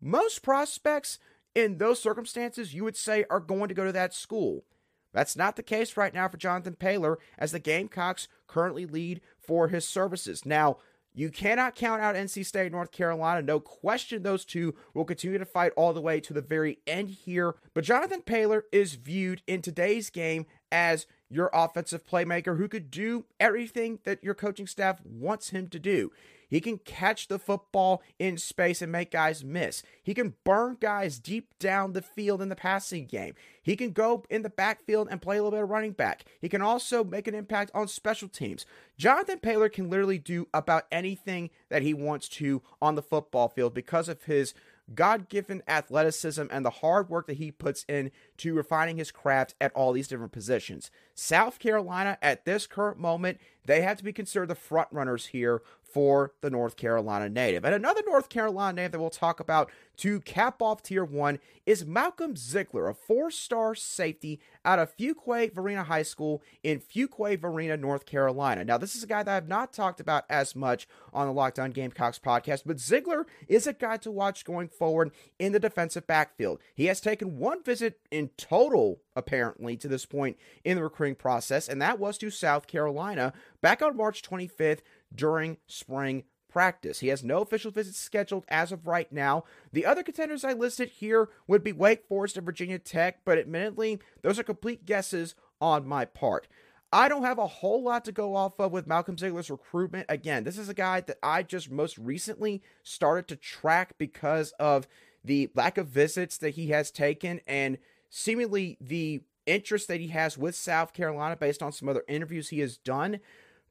Most 0.00 0.42
prospects 0.42 1.18
in 1.54 1.78
those 1.78 2.00
circumstances, 2.00 2.74
you 2.74 2.84
would 2.84 2.96
say, 2.96 3.24
are 3.30 3.40
going 3.40 3.68
to 3.68 3.74
go 3.74 3.84
to 3.84 3.92
that 3.92 4.12
school. 4.12 4.64
That's 5.12 5.36
not 5.36 5.54
the 5.56 5.62
case 5.62 5.96
right 5.96 6.12
now 6.12 6.28
for 6.28 6.36
Jonathan 6.36 6.76
Paylor, 6.78 7.16
as 7.38 7.52
the 7.52 7.60
Gamecocks 7.60 8.26
currently 8.48 8.84
lead 8.84 9.20
for 9.38 9.68
his 9.68 9.86
services. 9.86 10.44
Now, 10.44 10.78
you 11.16 11.30
cannot 11.30 11.76
count 11.76 12.02
out 12.02 12.16
NC 12.16 12.44
State, 12.44 12.72
North 12.72 12.90
Carolina. 12.90 13.40
No 13.40 13.60
question 13.60 14.24
those 14.24 14.44
two 14.44 14.74
will 14.94 15.04
continue 15.04 15.38
to 15.38 15.44
fight 15.44 15.72
all 15.76 15.92
the 15.92 16.00
way 16.00 16.18
to 16.18 16.32
the 16.32 16.42
very 16.42 16.78
end 16.88 17.10
here. 17.10 17.54
But 17.72 17.84
Jonathan 17.84 18.22
Paylor 18.22 18.62
is 18.72 18.94
viewed 18.94 19.40
in 19.46 19.62
today's 19.62 20.10
game 20.10 20.46
as 20.72 21.06
your 21.34 21.50
offensive 21.52 22.06
playmaker 22.06 22.56
who 22.56 22.68
could 22.68 22.90
do 22.90 23.24
everything 23.40 23.98
that 24.04 24.22
your 24.22 24.34
coaching 24.34 24.66
staff 24.66 25.00
wants 25.04 25.50
him 25.50 25.68
to 25.68 25.78
do. 25.78 26.12
He 26.48 26.60
can 26.60 26.78
catch 26.78 27.26
the 27.26 27.40
football 27.40 28.00
in 28.18 28.36
space 28.38 28.80
and 28.80 28.92
make 28.92 29.10
guys 29.10 29.42
miss. 29.42 29.82
He 30.02 30.14
can 30.14 30.34
burn 30.44 30.76
guys 30.80 31.18
deep 31.18 31.58
down 31.58 31.92
the 31.92 32.02
field 32.02 32.40
in 32.40 32.48
the 32.48 32.54
passing 32.54 33.06
game. 33.06 33.34
He 33.60 33.74
can 33.74 33.90
go 33.90 34.24
in 34.30 34.42
the 34.42 34.50
backfield 34.50 35.08
and 35.10 35.20
play 35.20 35.36
a 35.36 35.42
little 35.42 35.56
bit 35.56 35.64
of 35.64 35.70
running 35.70 35.92
back. 35.92 36.26
He 36.40 36.48
can 36.48 36.62
also 36.62 37.02
make 37.02 37.26
an 37.26 37.34
impact 37.34 37.72
on 37.74 37.88
special 37.88 38.28
teams. 38.28 38.66
Jonathan 38.96 39.40
Paylor 39.40 39.72
can 39.72 39.90
literally 39.90 40.18
do 40.18 40.46
about 40.54 40.86
anything 40.92 41.50
that 41.70 41.82
he 41.82 41.92
wants 41.92 42.28
to 42.28 42.62
on 42.80 42.94
the 42.94 43.02
football 43.02 43.48
field 43.48 43.74
because 43.74 44.08
of 44.08 44.22
his 44.22 44.54
God 44.92 45.28
given 45.28 45.62
athleticism 45.66 46.44
and 46.50 46.64
the 46.64 46.70
hard 46.70 47.08
work 47.08 47.26
that 47.26 47.38
he 47.38 47.50
puts 47.50 47.84
in 47.88 48.10
to 48.38 48.54
refining 48.54 48.96
his 48.96 49.10
craft 49.10 49.54
at 49.60 49.72
all 49.72 49.92
these 49.92 50.08
different 50.08 50.32
positions. 50.32 50.90
South 51.14 51.58
Carolina, 51.58 52.18
at 52.20 52.44
this 52.44 52.66
current 52.66 52.98
moment, 52.98 53.38
they 53.64 53.82
have 53.82 53.96
to 53.98 54.04
be 54.04 54.12
considered 54.12 54.48
the 54.48 54.54
front 54.54 54.88
runners 54.90 55.26
here 55.26 55.62
for 55.94 56.32
the 56.40 56.50
North 56.50 56.76
Carolina 56.76 57.28
native. 57.28 57.64
And 57.64 57.72
another 57.72 58.02
North 58.04 58.28
Carolina 58.28 58.74
native 58.74 58.92
that 58.92 59.00
we'll 59.00 59.10
talk 59.10 59.38
about 59.38 59.70
to 59.98 60.18
cap 60.22 60.60
off 60.60 60.82
tier 60.82 61.04
one 61.04 61.38
is 61.66 61.86
Malcolm 61.86 62.34
Ziegler, 62.34 62.88
a 62.88 62.94
four 62.94 63.30
star 63.30 63.76
safety 63.76 64.40
out 64.64 64.80
of 64.80 64.96
Fuquay-Varina 64.96 65.84
High 65.84 66.02
School 66.02 66.42
in 66.64 66.80
Fuquay-Varina, 66.80 67.76
North 67.76 68.06
Carolina. 68.06 68.64
Now, 68.64 68.76
this 68.76 68.96
is 68.96 69.04
a 69.04 69.06
guy 69.06 69.22
that 69.22 69.36
I've 69.36 69.48
not 69.48 69.72
talked 69.72 70.00
about 70.00 70.24
as 70.28 70.56
much 70.56 70.88
on 71.12 71.28
the 71.28 71.32
Locked 71.32 71.60
On 71.60 71.70
Gamecocks 71.70 72.18
podcast, 72.18 72.62
but 72.66 72.80
Ziegler 72.80 73.24
is 73.46 73.68
a 73.68 73.72
guy 73.72 73.96
to 73.98 74.10
watch 74.10 74.44
going 74.44 74.66
forward 74.68 75.12
in 75.38 75.52
the 75.52 75.60
defensive 75.60 76.08
backfield. 76.08 76.58
He 76.74 76.86
has 76.86 77.00
taken 77.00 77.38
one 77.38 77.62
visit 77.62 78.00
in 78.10 78.30
total, 78.36 79.00
apparently, 79.16 79.76
to 79.76 79.88
this 79.88 80.06
point 80.06 80.36
in 80.64 80.76
the 80.76 80.82
recruiting 80.82 81.14
process, 81.14 81.68
and 81.68 81.80
that 81.82 81.98
was 81.98 82.18
to 82.18 82.30
South 82.30 82.66
Carolina 82.66 83.32
back 83.60 83.82
on 83.82 83.96
March 83.96 84.22
25th 84.22 84.80
during 85.14 85.56
spring 85.66 86.24
practice. 86.54 87.00
He 87.00 87.08
has 87.08 87.24
no 87.24 87.40
official 87.42 87.72
visits 87.72 87.98
scheduled 87.98 88.44
as 88.48 88.70
of 88.70 88.86
right 88.86 89.10
now. 89.10 89.44
The 89.72 89.84
other 89.84 90.04
contenders 90.04 90.44
I 90.44 90.52
listed 90.52 90.88
here 90.88 91.28
would 91.48 91.64
be 91.64 91.72
Wake 91.72 92.06
Forest 92.06 92.36
and 92.36 92.46
Virginia 92.46 92.78
Tech, 92.78 93.18
but 93.24 93.38
admittedly, 93.38 93.98
those 94.22 94.38
are 94.38 94.44
complete 94.44 94.86
guesses 94.86 95.34
on 95.60 95.86
my 95.86 96.04
part. 96.04 96.46
I 96.92 97.08
don't 97.08 97.24
have 97.24 97.38
a 97.38 97.46
whole 97.48 97.82
lot 97.82 98.04
to 98.04 98.12
go 98.12 98.36
off 98.36 98.60
of 98.60 98.70
with 98.70 98.86
Malcolm 98.86 99.18
Ziegler's 99.18 99.50
recruitment. 99.50 100.06
Again, 100.08 100.44
this 100.44 100.56
is 100.56 100.68
a 100.68 100.74
guy 100.74 101.00
that 101.00 101.18
I 101.24 101.42
just 101.42 101.72
most 101.72 101.98
recently 101.98 102.62
started 102.84 103.26
to 103.26 103.36
track 103.36 103.94
because 103.98 104.52
of 104.60 104.86
the 105.24 105.50
lack 105.56 105.76
of 105.76 105.88
visits 105.88 106.38
that 106.38 106.50
he 106.50 106.68
has 106.68 106.92
taken 106.92 107.40
and 107.48 107.78
seemingly 108.14 108.78
the 108.80 109.20
interest 109.44 109.88
that 109.88 110.00
he 110.00 110.06
has 110.06 110.38
with 110.38 110.54
South 110.54 110.92
Carolina 110.92 111.34
based 111.34 111.64
on 111.64 111.72
some 111.72 111.88
other 111.88 112.04
interviews 112.06 112.48
he 112.48 112.60
has 112.60 112.76
done. 112.78 113.18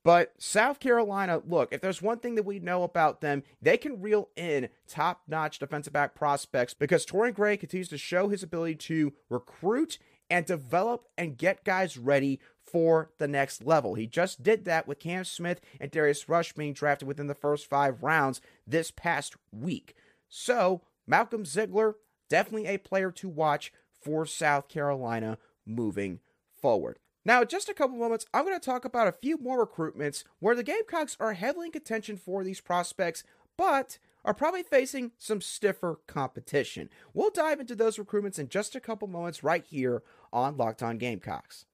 But 0.04 0.34
South 0.38 0.82
Carolina, 0.82 1.42
look, 1.48 1.72
if 1.72 1.80
there's 1.80 2.02
one 2.02 2.20
thing 2.20 2.36
that 2.36 2.44
we 2.44 2.60
know 2.60 2.84
about 2.84 3.22
them, 3.22 3.44
they 3.62 3.78
can 3.78 4.02
reel 4.02 4.28
in 4.36 4.68
top 4.86 5.22
notch 5.30 5.60
defensive 5.60 5.94
back 5.94 6.14
prospects 6.14 6.74
because 6.74 7.06
Torian 7.06 7.34
Gray 7.34 7.56
continues 7.56 7.88
to 7.88 7.98
show 7.98 8.28
his 8.28 8.44
ability 8.44 8.76
to 8.76 9.14
recruit 9.30 9.98
and 10.30 10.46
develop 10.46 11.08
and 11.18 11.38
get 11.38 11.64
guys 11.64 11.98
ready 11.98 12.42
for 12.62 13.12
the 13.20 13.30
next 13.30 13.66
level. 13.66 13.94
He 13.94 14.08
just 14.08 14.44
did 14.44 14.66
that 14.66 14.90
with 14.90 15.00
Cam 15.00 15.24
Smith 15.24 15.62
and 15.80 15.90
Darius 15.90 16.28
Rush 16.28 16.52
being 16.52 16.74
drafted 16.74 17.08
within 17.08 17.28
the 17.28 17.34
first 17.34 17.70
five 17.70 18.04
rounds 18.04 18.42
this 18.68 18.92
past 18.92 19.38
week. 19.54 19.96
So, 20.28 20.82
Malcolm 21.08 21.46
Ziegler, 21.46 21.96
definitely 22.30 22.68
a 22.68 22.78
player 22.78 23.12
to 23.12 23.30
watch 23.30 23.72
for 24.04 24.26
South 24.26 24.68
Carolina 24.68 25.38
moving 25.66 26.20
forward. 26.54 27.00
Now, 27.26 27.42
in 27.42 27.48
just 27.48 27.70
a 27.70 27.74
couple 27.74 27.98
moments, 27.98 28.26
I'm 28.34 28.44
going 28.44 28.60
to 28.60 28.66
talk 28.66 28.84
about 28.84 29.08
a 29.08 29.14
few 29.14 29.38
more 29.38 29.66
recruitments 29.66 30.24
where 30.40 30.56
the 30.56 30.64
Gamecocks 30.64 31.16
are 31.20 31.34
heavily 31.34 31.68
in 31.68 31.72
contention 31.72 32.18
for 32.18 32.44
these 32.44 32.60
prospects, 32.60 33.24
but 33.58 33.98
are 34.26 34.34
probably 34.34 34.64
facing 34.64 35.12
some 35.18 35.42
stiffer 35.42 36.00
competition. 36.08 36.90
We'll 37.14 37.30
dive 37.30 37.60
into 37.60 37.76
those 37.76 37.98
recruitments 37.98 38.40
in 38.40 38.50
just 38.50 38.76
a 38.76 38.80
couple 38.80 39.08
moments 39.08 39.44
right 39.44 39.64
here 39.64 40.04
on 40.32 40.58
Locked 40.58 40.84
On 40.84 40.98
Gamecocks. 40.98 41.66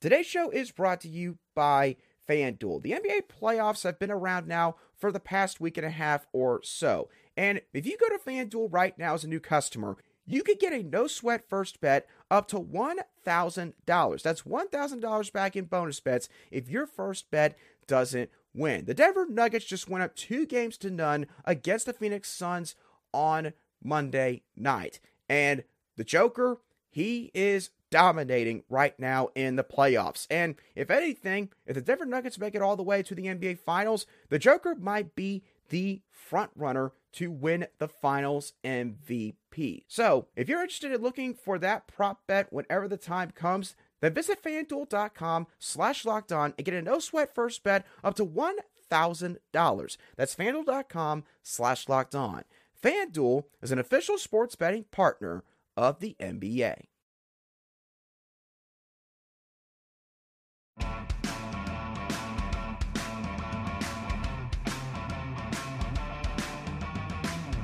Today's 0.00 0.26
show 0.26 0.50
is 0.50 0.70
brought 0.70 1.00
to 1.02 1.08
you 1.08 1.38
by 1.54 1.96
FanDuel. 2.28 2.82
The 2.82 2.92
NBA 2.92 3.22
playoffs 3.40 3.84
have 3.84 3.98
been 3.98 4.10
around 4.10 4.46
now 4.46 4.76
for 4.96 5.12
the 5.12 5.20
past 5.20 5.60
week 5.60 5.76
and 5.76 5.86
a 5.86 5.90
half 5.90 6.26
or 6.32 6.60
so. 6.62 7.08
And 7.36 7.60
if 7.72 7.86
you 7.86 7.96
go 7.98 8.08
to 8.08 8.22
FanDuel 8.22 8.68
right 8.70 8.98
now 8.98 9.14
as 9.14 9.24
a 9.24 9.28
new 9.28 9.40
customer, 9.40 9.96
you 10.26 10.42
could 10.42 10.58
get 10.58 10.72
a 10.72 10.82
no 10.82 11.06
sweat 11.06 11.48
first 11.48 11.80
bet 11.80 12.06
up 12.30 12.48
to 12.48 12.56
$1,000. 12.60 14.22
That's 14.22 14.42
$1,000 14.42 15.32
back 15.32 15.56
in 15.56 15.64
bonus 15.64 16.00
bets 16.00 16.28
if 16.50 16.68
your 16.68 16.86
first 16.86 17.30
bet 17.30 17.56
doesn't 17.86 18.30
win. 18.54 18.84
The 18.86 18.94
Denver 18.94 19.26
Nuggets 19.28 19.64
just 19.64 19.88
went 19.88 20.04
up 20.04 20.14
two 20.14 20.46
games 20.46 20.76
to 20.78 20.90
none 20.90 21.26
against 21.44 21.86
the 21.86 21.92
Phoenix 21.92 22.30
Suns 22.30 22.74
on 23.12 23.52
Monday 23.82 24.42
night. 24.56 25.00
And 25.28 25.64
the 25.96 26.04
Joker, 26.04 26.58
he 26.90 27.30
is 27.34 27.70
dominating 27.90 28.64
right 28.68 28.98
now 28.98 29.28
in 29.34 29.56
the 29.56 29.64
playoffs. 29.64 30.26
And 30.30 30.56
if 30.74 30.90
anything, 30.90 31.50
if 31.66 31.74
the 31.74 31.80
Denver 31.80 32.06
Nuggets 32.06 32.38
make 32.38 32.54
it 32.54 32.62
all 32.62 32.76
the 32.76 32.82
way 32.82 33.02
to 33.02 33.14
the 33.14 33.26
NBA 33.26 33.58
Finals, 33.58 34.06
the 34.30 34.38
Joker 34.38 34.74
might 34.74 35.14
be 35.14 35.44
the 35.68 36.02
front 36.10 36.50
runner 36.56 36.92
to 37.14 37.30
win 37.30 37.66
the 37.78 37.88
finals 37.88 38.52
MVP. 38.64 39.84
So, 39.88 40.26
if 40.36 40.48
you're 40.48 40.62
interested 40.62 40.92
in 40.92 41.02
looking 41.02 41.34
for 41.34 41.58
that 41.58 41.86
prop 41.86 42.26
bet 42.26 42.52
whenever 42.52 42.88
the 42.88 42.96
time 42.96 43.30
comes, 43.30 43.76
then 44.00 44.14
visit 44.14 44.42
fanduel.com 44.42 45.46
slash 45.58 46.04
locked 46.04 46.32
on 46.32 46.54
and 46.58 46.64
get 46.64 46.74
a 46.74 46.82
no 46.82 46.98
sweat 46.98 47.34
first 47.34 47.62
bet 47.62 47.86
up 48.02 48.14
to 48.16 48.26
$1,000. 48.26 49.96
That's 50.16 50.34
fanduel.com 50.34 51.24
slash 51.42 51.88
locked 51.88 52.14
on. 52.14 52.44
FanDuel 52.82 53.44
is 53.62 53.72
an 53.72 53.78
official 53.78 54.18
sports 54.18 54.56
betting 54.56 54.84
partner 54.90 55.42
of 55.76 56.00
the 56.00 56.16
NBA. 56.20 56.82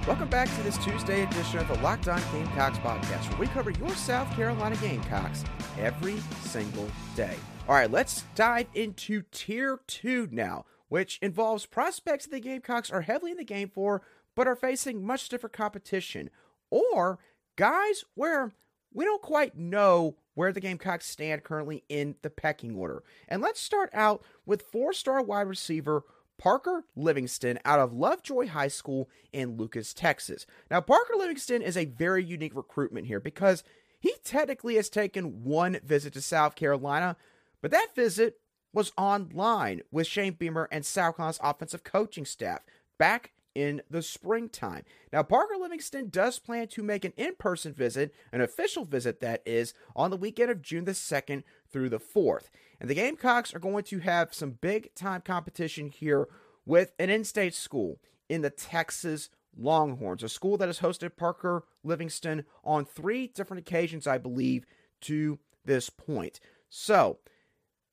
Welcome 0.06 0.28
back 0.28 0.48
to 0.56 0.62
this 0.62 0.78
Tuesday 0.78 1.24
edition 1.24 1.58
of 1.58 1.68
the 1.68 1.78
Locked 1.80 2.08
On 2.08 2.20
Gamecocks 2.32 2.78
podcast, 2.78 3.28
where 3.28 3.38
we 3.38 3.46
cover 3.48 3.70
your 3.70 3.90
South 3.90 4.34
Carolina 4.34 4.74
Gamecocks 4.76 5.44
every 5.78 6.16
single 6.40 6.88
day. 7.14 7.36
All 7.68 7.74
right, 7.74 7.90
let's 7.90 8.24
dive 8.34 8.66
into 8.72 9.22
Tier 9.30 9.78
2 9.86 10.28
now, 10.32 10.64
which 10.88 11.18
involves 11.20 11.66
prospects 11.66 12.24
that 12.24 12.32
the 12.32 12.40
Gamecocks 12.40 12.90
are 12.90 13.02
heavily 13.02 13.32
in 13.32 13.36
the 13.36 13.44
game 13.44 13.68
for, 13.68 14.00
but 14.34 14.48
are 14.48 14.56
facing 14.56 15.04
much 15.04 15.28
different 15.28 15.52
competition, 15.52 16.30
or 16.70 17.18
guys 17.56 18.02
where 18.14 18.52
we 18.94 19.04
don't 19.04 19.22
quite 19.22 19.54
know 19.56 20.16
where 20.32 20.50
the 20.50 20.60
Gamecocks 20.60 21.06
stand 21.06 21.44
currently 21.44 21.84
in 21.90 22.16
the 22.22 22.30
pecking 22.30 22.74
order. 22.74 23.04
And 23.28 23.42
let's 23.42 23.60
start 23.60 23.90
out 23.92 24.24
with 24.46 24.62
four 24.62 24.94
star 24.94 25.22
wide 25.22 25.46
receiver 25.46 26.04
Parker 26.40 26.84
Livingston 26.96 27.58
out 27.66 27.80
of 27.80 27.92
Lovejoy 27.92 28.48
High 28.48 28.68
School 28.68 29.10
in 29.30 29.58
Lucas, 29.58 29.92
Texas. 29.92 30.46
Now, 30.70 30.80
Parker 30.80 31.12
Livingston 31.14 31.60
is 31.60 31.76
a 31.76 31.84
very 31.84 32.24
unique 32.24 32.56
recruitment 32.56 33.08
here 33.08 33.20
because 33.20 33.62
he 34.00 34.14
technically 34.24 34.76
has 34.76 34.88
taken 34.88 35.44
one 35.44 35.78
visit 35.84 36.14
to 36.14 36.22
South 36.22 36.54
Carolina, 36.54 37.18
but 37.60 37.70
that 37.72 37.94
visit 37.94 38.40
was 38.72 38.90
online 38.96 39.82
with 39.90 40.06
Shane 40.06 40.32
Beamer 40.32 40.66
and 40.72 40.86
South 40.86 41.16
Carolina's 41.16 41.40
offensive 41.42 41.84
coaching 41.84 42.24
staff 42.24 42.60
back 42.98 43.32
in 43.54 43.82
the 43.90 44.00
springtime. 44.00 44.84
Now, 45.12 45.22
Parker 45.22 45.56
Livingston 45.60 46.08
does 46.08 46.38
plan 46.38 46.68
to 46.68 46.82
make 46.82 47.04
an 47.04 47.12
in 47.18 47.34
person 47.34 47.74
visit, 47.74 48.14
an 48.32 48.40
official 48.40 48.86
visit 48.86 49.20
that 49.20 49.42
is, 49.44 49.74
on 49.94 50.10
the 50.10 50.16
weekend 50.16 50.50
of 50.50 50.62
June 50.62 50.86
the 50.86 50.92
2nd 50.92 51.42
through 51.70 51.90
the 51.90 52.00
4th. 52.00 52.48
And 52.80 52.88
the 52.88 52.94
Gamecocks 52.94 53.54
are 53.54 53.58
going 53.58 53.84
to 53.84 53.98
have 53.98 54.32
some 54.32 54.52
big 54.52 54.94
time 54.94 55.20
competition 55.20 55.88
here 55.88 56.28
with 56.64 56.92
an 56.98 57.10
in 57.10 57.24
state 57.24 57.54
school 57.54 58.00
in 58.28 58.40
the 58.40 58.50
Texas 58.50 59.28
Longhorns, 59.56 60.22
a 60.22 60.28
school 60.28 60.56
that 60.56 60.68
has 60.68 60.80
hosted 60.80 61.16
Parker 61.16 61.64
Livingston 61.84 62.44
on 62.64 62.84
three 62.84 63.26
different 63.26 63.60
occasions, 63.60 64.06
I 64.06 64.16
believe, 64.18 64.64
to 65.02 65.38
this 65.64 65.90
point. 65.90 66.40
So, 66.68 67.18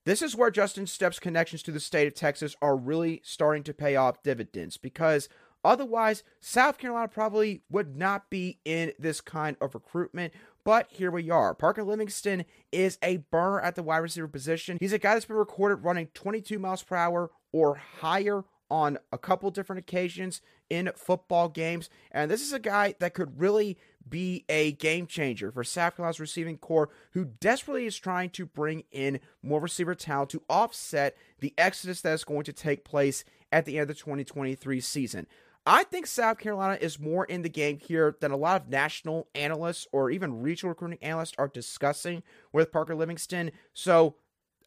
this 0.05 0.21
is 0.21 0.37
where 0.37 0.51
Justin 0.51 0.87
Stepp's 0.87 1.19
connections 1.19 1.63
to 1.63 1.71
the 1.71 1.81
state 1.81 2.07
of 2.07 2.13
Texas 2.13 2.55
are 2.61 2.77
really 2.77 3.21
starting 3.25 3.63
to 3.63 3.73
pay 3.73 3.97
off 3.97 4.23
dividends 4.23 4.77
because 4.77 5.27
otherwise, 5.65 6.23
South 6.39 6.77
Carolina 6.77 7.09
probably 7.09 7.63
would 7.69 7.97
not 7.97 8.29
be 8.29 8.59
in 8.63 8.93
this 8.97 9.19
kind 9.19 9.57
of 9.59 9.73
recruitment. 9.73 10.33
But 10.67 10.87
here 10.89 11.11
we 11.11 11.31
are. 11.31 11.53
Parker 11.53 11.81
Livingston 11.81 12.43
is 12.73 12.97
a 13.01 13.23
burner 13.31 13.61
at 13.61 13.75
the 13.75 13.83
wide 13.83 13.99
receiver 13.99 14.27
position. 14.27 14.75
He's 14.81 14.91
a 14.91 14.99
guy 14.99 15.13
that's 15.13 15.23
been 15.23 15.37
recorded 15.37 15.75
running 15.75 16.07
22 16.07 16.59
miles 16.59 16.83
per 16.83 16.97
hour 16.97 17.31
or 17.53 17.75
higher 18.01 18.43
on 18.69 18.97
a 19.13 19.17
couple 19.17 19.49
different 19.49 19.79
occasions 19.79 20.41
in 20.69 20.91
football 20.93 21.47
games. 21.47 21.89
And 22.11 22.29
this 22.29 22.41
is 22.41 22.51
a 22.51 22.59
guy 22.59 22.95
that 22.99 23.13
could 23.13 23.39
really 23.39 23.77
be 24.09 24.43
a 24.49 24.73
game 24.73 25.07
changer 25.07 25.53
for 25.53 25.63
South 25.63 25.95
Carolina's 25.95 26.19
receiving 26.19 26.57
corps, 26.57 26.89
who 27.11 27.23
desperately 27.23 27.85
is 27.85 27.97
trying 27.97 28.31
to 28.31 28.45
bring 28.45 28.83
in 28.91 29.21
more 29.41 29.61
receiver 29.61 29.95
talent 29.95 30.31
to 30.31 30.43
offset 30.49 31.15
the 31.39 31.53
exodus 31.57 32.01
that 32.01 32.11
is 32.11 32.25
going 32.25 32.43
to 32.43 32.51
take 32.51 32.83
place 32.83 33.23
at 33.53 33.63
the 33.63 33.77
end 33.77 33.83
of 33.83 33.87
the 33.87 33.93
2023 33.93 34.81
season. 34.81 35.27
I 35.69 35.83
think 35.83 36.07
South 36.07 36.37
Carolina 36.37 36.77
is 36.79 36.97
more 36.97 37.25
in 37.25 37.41
the 37.41 37.49
game 37.49 37.77
here 37.77 38.15
than 38.21 38.31
a 38.31 38.37
lot 38.37 38.61
of 38.61 38.69
national 38.69 39.27
analysts 39.35 39.85
or 39.91 40.09
even 40.09 40.41
regional 40.41 40.69
recruiting 40.69 40.99
analysts 41.01 41.33
are 41.37 41.49
discussing 41.49 42.23
with 42.53 42.71
Parker 42.71 42.95
Livingston. 42.95 43.51
So 43.73 44.15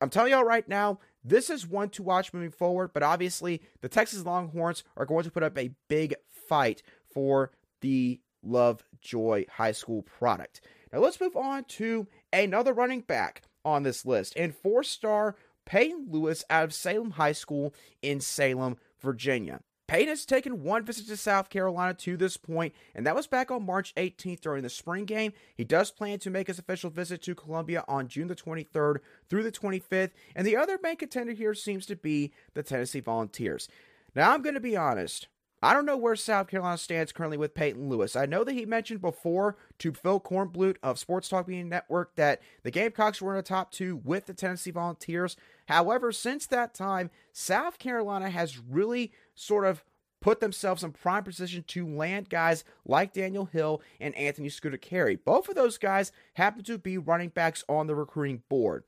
I'm 0.02 0.10
telling 0.10 0.32
y'all 0.32 0.44
right 0.44 0.68
now, 0.68 0.98
this 1.24 1.48
is 1.48 1.66
one 1.66 1.88
to 1.90 2.02
watch 2.02 2.34
moving 2.34 2.50
forward, 2.50 2.90
but 2.92 3.02
obviously 3.02 3.62
the 3.80 3.88
Texas 3.88 4.26
Longhorns 4.26 4.84
are 4.94 5.06
going 5.06 5.24
to 5.24 5.30
put 5.30 5.42
up 5.42 5.56
a 5.56 5.70
big 5.88 6.14
fight 6.28 6.82
for 7.14 7.50
the 7.80 8.20
Lovejoy 8.42 9.46
High 9.52 9.72
School 9.72 10.02
product. 10.02 10.60
Now 10.92 10.98
let's 10.98 11.20
move 11.20 11.34
on 11.34 11.64
to 11.64 12.08
another 12.30 12.74
running 12.74 13.00
back 13.00 13.40
on 13.64 13.84
this 13.84 14.04
list 14.04 14.34
and 14.36 14.54
four 14.54 14.82
star 14.82 15.34
Peyton 15.64 16.08
Lewis 16.10 16.44
out 16.50 16.64
of 16.64 16.74
Salem 16.74 17.12
High 17.12 17.32
School 17.32 17.72
in 18.02 18.20
Salem, 18.20 18.76
Virginia. 19.00 19.60
Peyton 19.90 20.10
has 20.10 20.24
taken 20.24 20.62
one 20.62 20.84
visit 20.84 21.08
to 21.08 21.16
South 21.16 21.50
Carolina 21.50 21.94
to 21.94 22.16
this 22.16 22.36
point, 22.36 22.72
and 22.94 23.04
that 23.04 23.16
was 23.16 23.26
back 23.26 23.50
on 23.50 23.66
March 23.66 23.92
18th 23.96 24.40
during 24.40 24.62
the 24.62 24.70
spring 24.70 25.04
game. 25.04 25.32
He 25.56 25.64
does 25.64 25.90
plan 25.90 26.20
to 26.20 26.30
make 26.30 26.46
his 26.46 26.60
official 26.60 26.90
visit 26.90 27.22
to 27.22 27.34
Columbia 27.34 27.84
on 27.88 28.06
June 28.06 28.28
the 28.28 28.36
23rd 28.36 28.98
through 29.28 29.42
the 29.42 29.50
25th, 29.50 30.12
and 30.36 30.46
the 30.46 30.56
other 30.56 30.78
main 30.80 30.94
contender 30.94 31.32
here 31.32 31.54
seems 31.54 31.86
to 31.86 31.96
be 31.96 32.32
the 32.54 32.62
Tennessee 32.62 33.00
Volunteers. 33.00 33.68
Now, 34.14 34.32
I'm 34.32 34.42
going 34.42 34.54
to 34.54 34.60
be 34.60 34.76
honest. 34.76 35.26
I 35.62 35.74
don't 35.74 35.84
know 35.84 35.96
where 35.96 36.16
South 36.16 36.48
Carolina 36.48 36.78
stands 36.78 37.12
currently 37.12 37.36
with 37.36 37.54
Peyton 37.54 37.90
Lewis. 37.90 38.16
I 38.16 38.24
know 38.24 38.44
that 38.44 38.54
he 38.54 38.64
mentioned 38.64 39.02
before 39.02 39.58
to 39.80 39.92
Phil 39.92 40.18
Kornblut 40.18 40.76
of 40.82 40.98
Sports 40.98 41.28
Talk 41.28 41.48
Media 41.48 41.64
Network 41.64 42.14
that 42.14 42.40
the 42.62 42.70
Gamecocks 42.70 43.20
were 43.20 43.32
in 43.32 43.36
the 43.36 43.42
top 43.42 43.70
two 43.70 44.00
with 44.02 44.24
the 44.24 44.32
Tennessee 44.32 44.70
Volunteers. 44.70 45.36
However, 45.66 46.12
since 46.12 46.46
that 46.46 46.72
time, 46.72 47.10
South 47.34 47.78
Carolina 47.78 48.30
has 48.30 48.58
really 48.58 49.12
sort 49.40 49.64
of 49.64 49.82
put 50.20 50.40
themselves 50.40 50.84
in 50.84 50.92
prime 50.92 51.24
position 51.24 51.64
to 51.66 51.88
land 51.88 52.28
guys 52.28 52.62
like 52.84 53.14
Daniel 53.14 53.46
Hill 53.46 53.80
and 53.98 54.14
Anthony 54.14 54.50
Scooter 54.50 54.76
Carrie. 54.76 55.16
Both 55.16 55.48
of 55.48 55.54
those 55.54 55.78
guys 55.78 56.12
happen 56.34 56.62
to 56.64 56.76
be 56.76 56.98
running 56.98 57.30
backs 57.30 57.64
on 57.68 57.86
the 57.86 57.94
recruiting 57.94 58.42
board. 58.48 58.84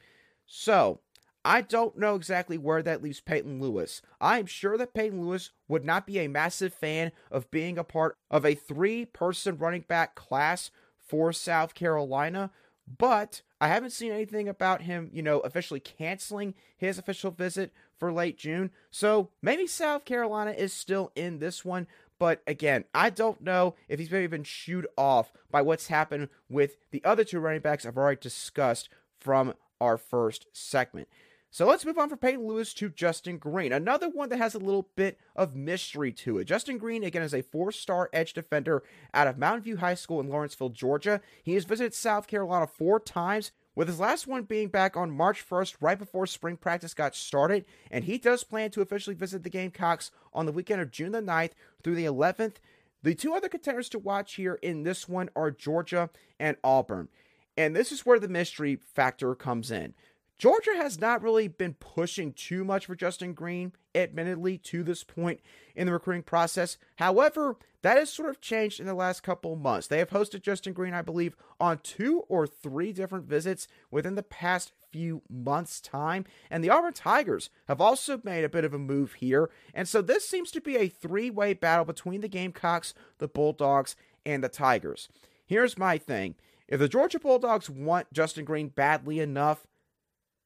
So, 0.46 1.00
I 1.44 1.62
don't 1.62 1.98
know 1.98 2.14
exactly 2.14 2.56
where 2.56 2.82
that 2.82 3.02
leaves 3.02 3.20
Peyton 3.20 3.60
Lewis. 3.60 4.02
I 4.20 4.38
am 4.38 4.46
sure 4.46 4.76
that 4.76 4.94
Peyton 4.94 5.22
Lewis 5.22 5.50
would 5.66 5.84
not 5.84 6.06
be 6.06 6.20
a 6.20 6.28
massive 6.28 6.72
fan 6.72 7.10
of 7.30 7.50
being 7.50 7.78
a 7.78 7.84
part 7.84 8.16
of 8.30 8.44
a 8.44 8.54
three 8.54 9.06
person 9.06 9.56
running 9.56 9.84
back 9.88 10.14
class 10.14 10.70
for 10.98 11.32
South 11.32 11.74
Carolina, 11.74 12.50
but 12.98 13.42
I 13.60 13.68
haven't 13.68 13.90
seen 13.90 14.12
anything 14.12 14.48
about 14.48 14.82
him, 14.82 15.10
you 15.12 15.22
know, 15.22 15.40
officially 15.40 15.80
canceling 15.80 16.54
his 16.76 16.98
official 16.98 17.30
visit 17.30 17.72
for 18.02 18.12
late 18.12 18.36
June. 18.36 18.72
So 18.90 19.28
maybe 19.42 19.64
South 19.68 20.04
Carolina 20.04 20.50
is 20.50 20.72
still 20.72 21.12
in 21.14 21.38
this 21.38 21.64
one. 21.64 21.86
But 22.18 22.42
again, 22.48 22.82
I 22.92 23.10
don't 23.10 23.40
know 23.40 23.76
if 23.88 24.00
he's 24.00 24.10
maybe 24.10 24.26
been 24.26 24.42
shooed 24.42 24.88
off 24.98 25.32
by 25.52 25.62
what's 25.62 25.86
happened 25.86 26.28
with 26.48 26.78
the 26.90 27.04
other 27.04 27.22
two 27.22 27.38
running 27.38 27.60
backs 27.60 27.86
I've 27.86 27.96
already 27.96 28.18
discussed 28.20 28.88
from 29.20 29.54
our 29.80 29.96
first 29.96 30.48
segment. 30.52 31.06
So 31.52 31.64
let's 31.64 31.86
move 31.86 31.96
on 31.96 32.08
from 32.08 32.18
Peyton 32.18 32.44
Lewis 32.44 32.74
to 32.74 32.88
Justin 32.88 33.38
Greene, 33.38 33.72
another 33.72 34.08
one 34.08 34.30
that 34.30 34.38
has 34.38 34.56
a 34.56 34.58
little 34.58 34.88
bit 34.96 35.16
of 35.36 35.54
mystery 35.54 36.10
to 36.10 36.38
it. 36.38 36.46
Justin 36.46 36.78
Greene, 36.78 37.04
again, 37.04 37.22
is 37.22 37.34
a 37.34 37.42
four 37.42 37.70
star 37.70 38.10
edge 38.12 38.32
defender 38.32 38.82
out 39.14 39.28
of 39.28 39.38
Mountain 39.38 39.62
View 39.62 39.76
High 39.76 39.94
School 39.94 40.18
in 40.18 40.28
Lawrenceville, 40.28 40.70
Georgia. 40.70 41.20
He 41.44 41.54
has 41.54 41.66
visited 41.66 41.94
South 41.94 42.26
Carolina 42.26 42.66
four 42.66 42.98
times, 42.98 43.52
with 43.74 43.88
his 43.88 44.00
last 44.00 44.26
one 44.26 44.42
being 44.42 44.68
back 44.68 44.96
on 44.96 45.10
March 45.10 45.48
1st, 45.48 45.76
right 45.80 45.98
before 45.98 46.26
spring 46.26 46.56
practice 46.56 46.94
got 46.94 47.14
started. 47.14 47.64
And 47.90 48.04
he 48.04 48.18
does 48.18 48.44
plan 48.44 48.70
to 48.72 48.82
officially 48.82 49.16
visit 49.16 49.42
the 49.42 49.50
Gamecocks 49.50 50.10
on 50.32 50.46
the 50.46 50.52
weekend 50.52 50.80
of 50.80 50.90
June 50.90 51.12
the 51.12 51.20
9th 51.20 51.52
through 51.82 51.94
the 51.94 52.04
11th. 52.04 52.56
The 53.02 53.14
two 53.14 53.34
other 53.34 53.48
contenders 53.48 53.88
to 53.90 53.98
watch 53.98 54.34
here 54.34 54.58
in 54.62 54.82
this 54.82 55.08
one 55.08 55.30
are 55.34 55.50
Georgia 55.50 56.10
and 56.38 56.56
Auburn. 56.62 57.08
And 57.56 57.76
this 57.76 57.92
is 57.92 58.06
where 58.06 58.18
the 58.18 58.28
mystery 58.28 58.78
factor 58.94 59.34
comes 59.34 59.70
in. 59.70 59.94
Georgia 60.42 60.74
has 60.74 61.00
not 61.00 61.22
really 61.22 61.46
been 61.46 61.74
pushing 61.74 62.32
too 62.32 62.64
much 62.64 62.86
for 62.86 62.96
Justin 62.96 63.32
Greene, 63.32 63.70
admittedly, 63.94 64.58
to 64.58 64.82
this 64.82 65.04
point 65.04 65.38
in 65.76 65.86
the 65.86 65.92
recruiting 65.92 66.24
process. 66.24 66.78
However, 66.96 67.58
that 67.82 67.96
has 67.96 68.10
sort 68.10 68.28
of 68.28 68.40
changed 68.40 68.80
in 68.80 68.86
the 68.86 68.92
last 68.92 69.22
couple 69.22 69.54
months. 69.54 69.86
They 69.86 70.00
have 70.00 70.10
hosted 70.10 70.42
Justin 70.42 70.72
Greene, 70.72 70.94
I 70.94 71.02
believe, 71.02 71.36
on 71.60 71.78
two 71.78 72.24
or 72.28 72.48
three 72.48 72.92
different 72.92 73.26
visits 73.26 73.68
within 73.92 74.16
the 74.16 74.24
past 74.24 74.72
few 74.90 75.22
months' 75.30 75.80
time. 75.80 76.24
And 76.50 76.64
the 76.64 76.70
Auburn 76.70 76.94
Tigers 76.94 77.48
have 77.68 77.80
also 77.80 78.20
made 78.24 78.42
a 78.42 78.48
bit 78.48 78.64
of 78.64 78.74
a 78.74 78.80
move 78.80 79.12
here. 79.12 79.48
And 79.72 79.86
so 79.86 80.02
this 80.02 80.28
seems 80.28 80.50
to 80.50 80.60
be 80.60 80.76
a 80.76 80.88
three 80.88 81.30
way 81.30 81.54
battle 81.54 81.84
between 81.84 82.20
the 82.20 82.26
Gamecocks, 82.26 82.94
the 83.18 83.28
Bulldogs, 83.28 83.94
and 84.26 84.42
the 84.42 84.48
Tigers. 84.48 85.08
Here's 85.46 85.78
my 85.78 85.98
thing. 85.98 86.34
If 86.66 86.80
the 86.80 86.88
Georgia 86.88 87.20
Bulldogs 87.20 87.70
want 87.70 88.12
Justin 88.12 88.44
Greene 88.44 88.70
badly 88.70 89.20
enough, 89.20 89.68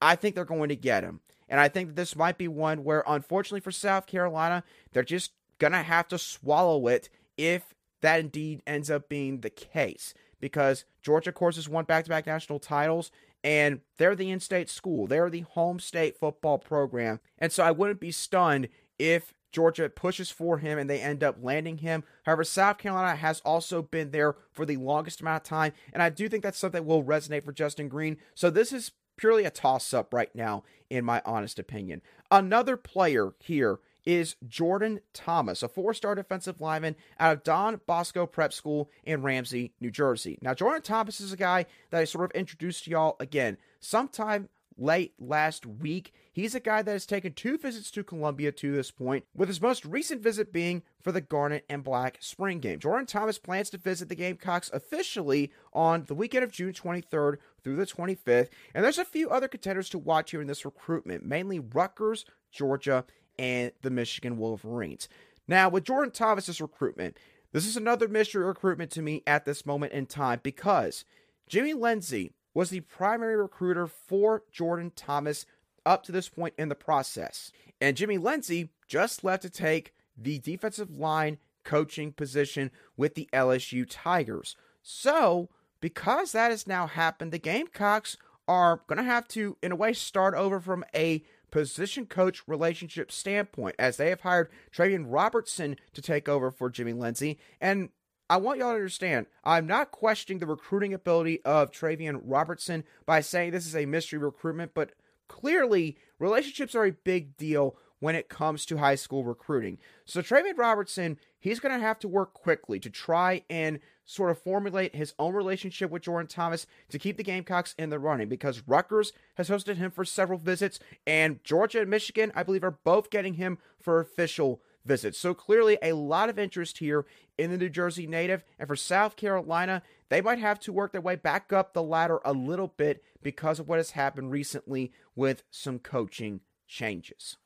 I 0.00 0.17
think 0.17 0.35
they're 0.35 0.45
going 0.45 0.69
to 0.69 0.76
get 0.76 1.05
him. 1.05 1.21
And 1.49 1.61
I 1.61 1.69
think 1.69 1.95
this 1.95 2.17
might 2.17 2.38
be 2.38 2.49
one 2.49 2.85
where, 2.85 3.05
unfortunately 3.07 3.61
for 3.61 3.71
South 3.71 4.07
Carolina, 4.07 4.65
they're 4.92 5.03
just 5.03 5.33
going 5.59 5.73
to 5.73 5.83
have 5.83 6.09
to 6.09 6.18
swallow 6.18 6.88
it 6.88 7.09
if 7.37 7.75
that 8.01 8.20
indeed 8.20 8.62
ends 8.66 8.90
up 8.90 9.09
being 9.09 9.40
the 9.40 9.51
case. 9.51 10.12
Because 10.40 10.85
Georgia, 11.03 11.31
of 11.31 11.37
course, 11.37 11.57
has 11.57 11.68
won 11.68 11.85
back 11.85 12.05
to 12.05 12.11
back 12.11 12.27
national 12.27 12.59
titles, 12.59 13.11
and 13.42 13.81
they're 13.97 14.16
the 14.16 14.31
in 14.31 14.40
state 14.40 14.68
school. 14.68 15.07
They're 15.07 15.31
the 15.31 15.42
home 15.42 15.79
state 15.79 16.18
football 16.18 16.59
program. 16.59 17.20
And 17.38 17.53
so 17.53 17.62
I 17.62 17.70
wouldn't 17.70 18.01
be 18.01 18.11
stunned 18.11 18.68
if 18.99 19.33
Georgia 19.53 19.88
pushes 19.88 20.31
for 20.31 20.59
him 20.59 20.79
and 20.79 20.90
they 20.90 21.01
end 21.01 21.25
up 21.25 21.38
landing 21.40 21.79
him. 21.79 22.05
However, 22.25 22.44
South 22.44 22.77
Carolina 22.77 23.16
has 23.16 23.40
also 23.40 23.81
been 23.81 24.11
there 24.11 24.37
for 24.53 24.66
the 24.66 24.77
longest 24.77 25.20
amount 25.20 25.44
of 25.44 25.49
time, 25.49 25.73
and 25.92 26.03
I 26.03 26.11
do 26.11 26.29
think 26.29 26.42
that's 26.42 26.59
something 26.59 26.83
that 26.83 26.88
will 26.88 27.05
resonate 27.05 27.44
for 27.44 27.53
Justin 27.53 27.88
Greene. 27.88 28.18
So 28.35 28.51
this 28.51 28.73
is 28.73 28.92
purely 29.16 29.44
a 29.44 29.50
toss 29.50 29.92
up 29.94 30.12
right 30.12 30.35
now, 30.35 30.62
in 30.90 31.05
my 31.05 31.22
honest 31.24 31.59
opinion. 31.59 32.02
Another 32.31 32.76
player 32.76 33.35
here 33.40 33.79
is 34.05 34.37
Jordan 34.46 35.00
Thomas, 35.12 35.62
a 35.62 35.68
four 35.68 35.92
star 35.92 36.14
defensive 36.14 36.61
lineman 36.61 36.96
out 37.18 37.33
of 37.33 37.42
Don 37.42 37.81
Bosco 37.87 38.24
Prep 38.24 38.52
School 38.52 38.90
in 39.05 39.22
Ramsey, 39.22 39.72
New 39.81 39.90
Jersey. 39.90 40.38
Now, 40.40 40.55
Jordan 40.55 40.83
Thomas 40.83 41.20
is 41.20 41.33
a 41.33 41.37
guy 41.37 41.66
that 41.90 42.00
I 42.00 42.05
sort 42.05 42.26
of 42.26 42.31
introduced 42.31 42.85
to 42.85 42.90
y'all 42.90 43.16
again 43.18 43.59
sometime 43.81 44.48
late 44.79 45.15
last 45.19 45.67
week. 45.67 46.12
He's 46.33 46.55
a 46.55 46.61
guy 46.61 46.83
that 46.83 46.91
has 46.91 47.07
taken 47.07 47.33
two 47.33 47.59
visits 47.59 47.91
to 47.93 48.05
Columbia 48.05 48.53
to 48.53 48.73
this 48.73 48.91
point, 48.91 49.25
with 49.35 49.49
his 49.49 49.61
most 49.61 49.85
recent 49.85 50.23
visit 50.23 50.53
being 50.53 50.83
for 51.03 51.12
the 51.12 51.21
Garnet 51.21 51.65
and 51.69 51.83
Black 51.83 52.19
spring 52.21 52.61
game. 52.61 52.79
Jordan 52.79 53.07
Thomas 53.07 53.39
plans 53.39 53.71
to 53.71 53.79
visit 53.79 54.09
the 54.09 54.15
Gamecocks 54.15 54.71
officially 54.73 55.51
on 55.73 56.05
the 56.05 56.15
weekend 56.15 56.45
of 56.45 56.53
June 56.53 56.73
23rd 56.73 57.37
through 57.62 57.77
the 57.77 57.87
25th, 57.87 58.49
and 58.75 58.85
there's 58.85 58.99
a 58.99 59.05
few 59.05 59.31
other 59.31 59.49
contenders 59.49 59.89
to 59.91 59.99
watch 59.99 60.31
here 60.31 60.41
in 60.41 60.47
this 60.47 60.65
recruitment, 60.65 61.25
mainly 61.25 61.59
Rutgers, 61.59 62.25
Georgia, 62.53 63.05
and 63.39 63.73
the 63.83 63.91
Michigan 63.91 64.37
Wolverines. 64.39 65.09
Now, 65.49 65.69
with 65.69 65.85
Jordan 65.85 66.12
Thomas's 66.12 66.61
recruitment, 66.61 67.17
this 67.53 67.67
is 67.67 67.77
another 67.77 68.09
mystery 68.09 68.45
recruitment 68.45 68.91
to 68.93 69.03
me 69.03 69.23
at 69.27 69.45
this 69.45 69.65
moment 69.65 69.93
in 69.93 70.07
time 70.07 70.41
because 70.43 71.05
Jimmy 71.49 71.75
Lindsey 71.75 72.33
was 72.57 72.71
the 72.71 72.81
primary 72.81 73.37
recruiter 73.37 73.87
for 73.87 74.42
Jordan 74.51 74.90
Thomas 74.97 75.45
up 75.85 76.03
to 76.03 76.11
this 76.11 76.31
point 76.31 76.55
in 76.57 76.71
the 76.71 76.75
process. 76.75 77.53
And 77.83 77.99
Jimmy 77.99 78.16
Lindsey 78.16 78.71
just 78.88 79.23
left 79.23 79.42
to 79.42 79.51
take 79.51 79.92
the 80.16 80.38
defensive 80.38 80.97
line 80.97 81.37
coaching 81.64 82.12
position 82.12 82.71
with 82.97 83.14
the 83.14 83.29
LSU 83.31 83.85
Tigers. 83.87 84.57
So, 84.83 85.51
because 85.83 86.33
that 86.33 86.51
has 86.51 86.66
now 86.66 86.87
happened, 86.87 87.31
the 87.31 87.38
Gamecocks 87.38 88.16
are 88.49 88.81
going 88.87 88.97
to 88.97 89.03
have 89.03 89.29
to, 89.29 89.59
in 89.62 89.71
a 89.71 89.77
way, 89.77 89.92
start 89.92 90.35
over 90.35 90.59
from 90.59 90.83
a 90.95 91.23
position 91.51 92.07
coach 92.07 92.42
relationship 92.47 93.12
standpoint, 93.12 93.77
as 93.79 93.99
they 93.99 94.09
have 94.09 94.23
hired 94.23 94.49
Travian 94.75 95.05
Robertson 95.09 95.77
to 95.92 96.01
take 96.01 96.27
over 96.27 96.51
for 96.51 96.71
Jimmy 96.71 96.95
Lindsey. 96.95 97.38
And 97.61 97.90
I 98.29 98.39
want 98.39 98.59
y'all 98.59 98.71
to 98.71 98.77
understand, 98.77 99.27
I'm 99.45 99.67
not 99.67 99.93
questioning 99.93 100.41
the 100.41 100.47
recruiting 100.47 100.93
ability 100.93 101.45
of 101.45 101.71
Travian 101.71 102.21
Robertson 102.25 102.85
by 103.05 103.21
saying 103.21 103.53
this 103.53 103.67
is 103.67 103.77
a 103.77 103.87
mystery 103.87 104.19
recruitment, 104.19 104.73
but 104.75 104.91
clearly 105.29 105.97
relationships 106.19 106.75
are 106.75 106.87
a 106.87 106.93
big 106.93 107.37
deal 107.37 107.77
when 108.01 108.15
it 108.15 108.29
comes 108.29 108.67
to 108.67 108.77
high 108.77 108.95
school 108.97 109.25
recruiting. 109.25 109.79
So 110.05 110.21
Travian 110.21 110.59
Robertson, 110.59 111.19
he's 111.39 111.61
going 111.61 111.75
to 111.75 111.87
have 111.87 111.99
to 112.01 112.09
work 112.09 112.35
quickly 112.35 112.81
to 112.81 112.91
try 112.91 113.43
and 113.49 113.79
sort 114.05 114.31
of 114.31 114.39
formulate 114.41 114.95
his 114.95 115.15
own 115.19 115.35
relationship 115.35 115.91
with 115.91 116.03
Jordan 116.03 116.29
Thomas 116.29 116.67
to 116.91 116.99
keep 116.99 117.17
the 117.17 117.23
Gamecocks 117.23 117.75
in 117.79 117.91
the 117.91 117.99
running 117.99 118.29
because 118.29 118.62
Rutgers 118.67 119.12
has 119.37 119.49
hosted 119.49 119.77
him 119.77 119.91
for 119.91 120.05
several 120.05 120.39
visits, 120.39 120.79
and 121.07 121.43
Georgia 121.43 121.81
and 121.81 121.91
Michigan, 121.91 122.33
I 122.35 122.43
believe, 122.43 122.65
are 122.65 122.79
both 122.85 123.11
getting 123.11 123.35
him 123.35 123.59
for 123.81 124.01
official 124.01 124.61
visits. 124.87 125.18
So 125.18 125.35
clearly, 125.35 125.79
a 125.83 125.92
lot 125.92 126.29
of 126.29 126.38
interest 126.38 126.79
here 126.79 127.05
in 127.37 127.51
the 127.51 127.59
New 127.59 127.68
Jersey 127.68 128.07
native. 128.07 128.44
And 128.59 128.68
for 128.68 128.77
South 128.77 129.16
Carolina, 129.16 129.83
they 130.09 130.20
might 130.20 130.38
have 130.38 130.59
to 130.61 130.72
work 130.72 130.92
their 130.92 131.01
way 131.01 131.16
back 131.16 131.53
up 131.53 131.72
the 131.72 131.83
ladder 131.83 132.20
a 132.25 132.33
little 132.33 132.68
bit 132.68 133.03
because 133.22 133.59
of 133.59 133.68
what 133.68 133.79
has 133.79 133.92
happened 133.92 134.31
recently 134.31 134.92
with 135.14 135.42
some 135.51 135.79
coaching 135.79 136.40
changes. 136.66 137.37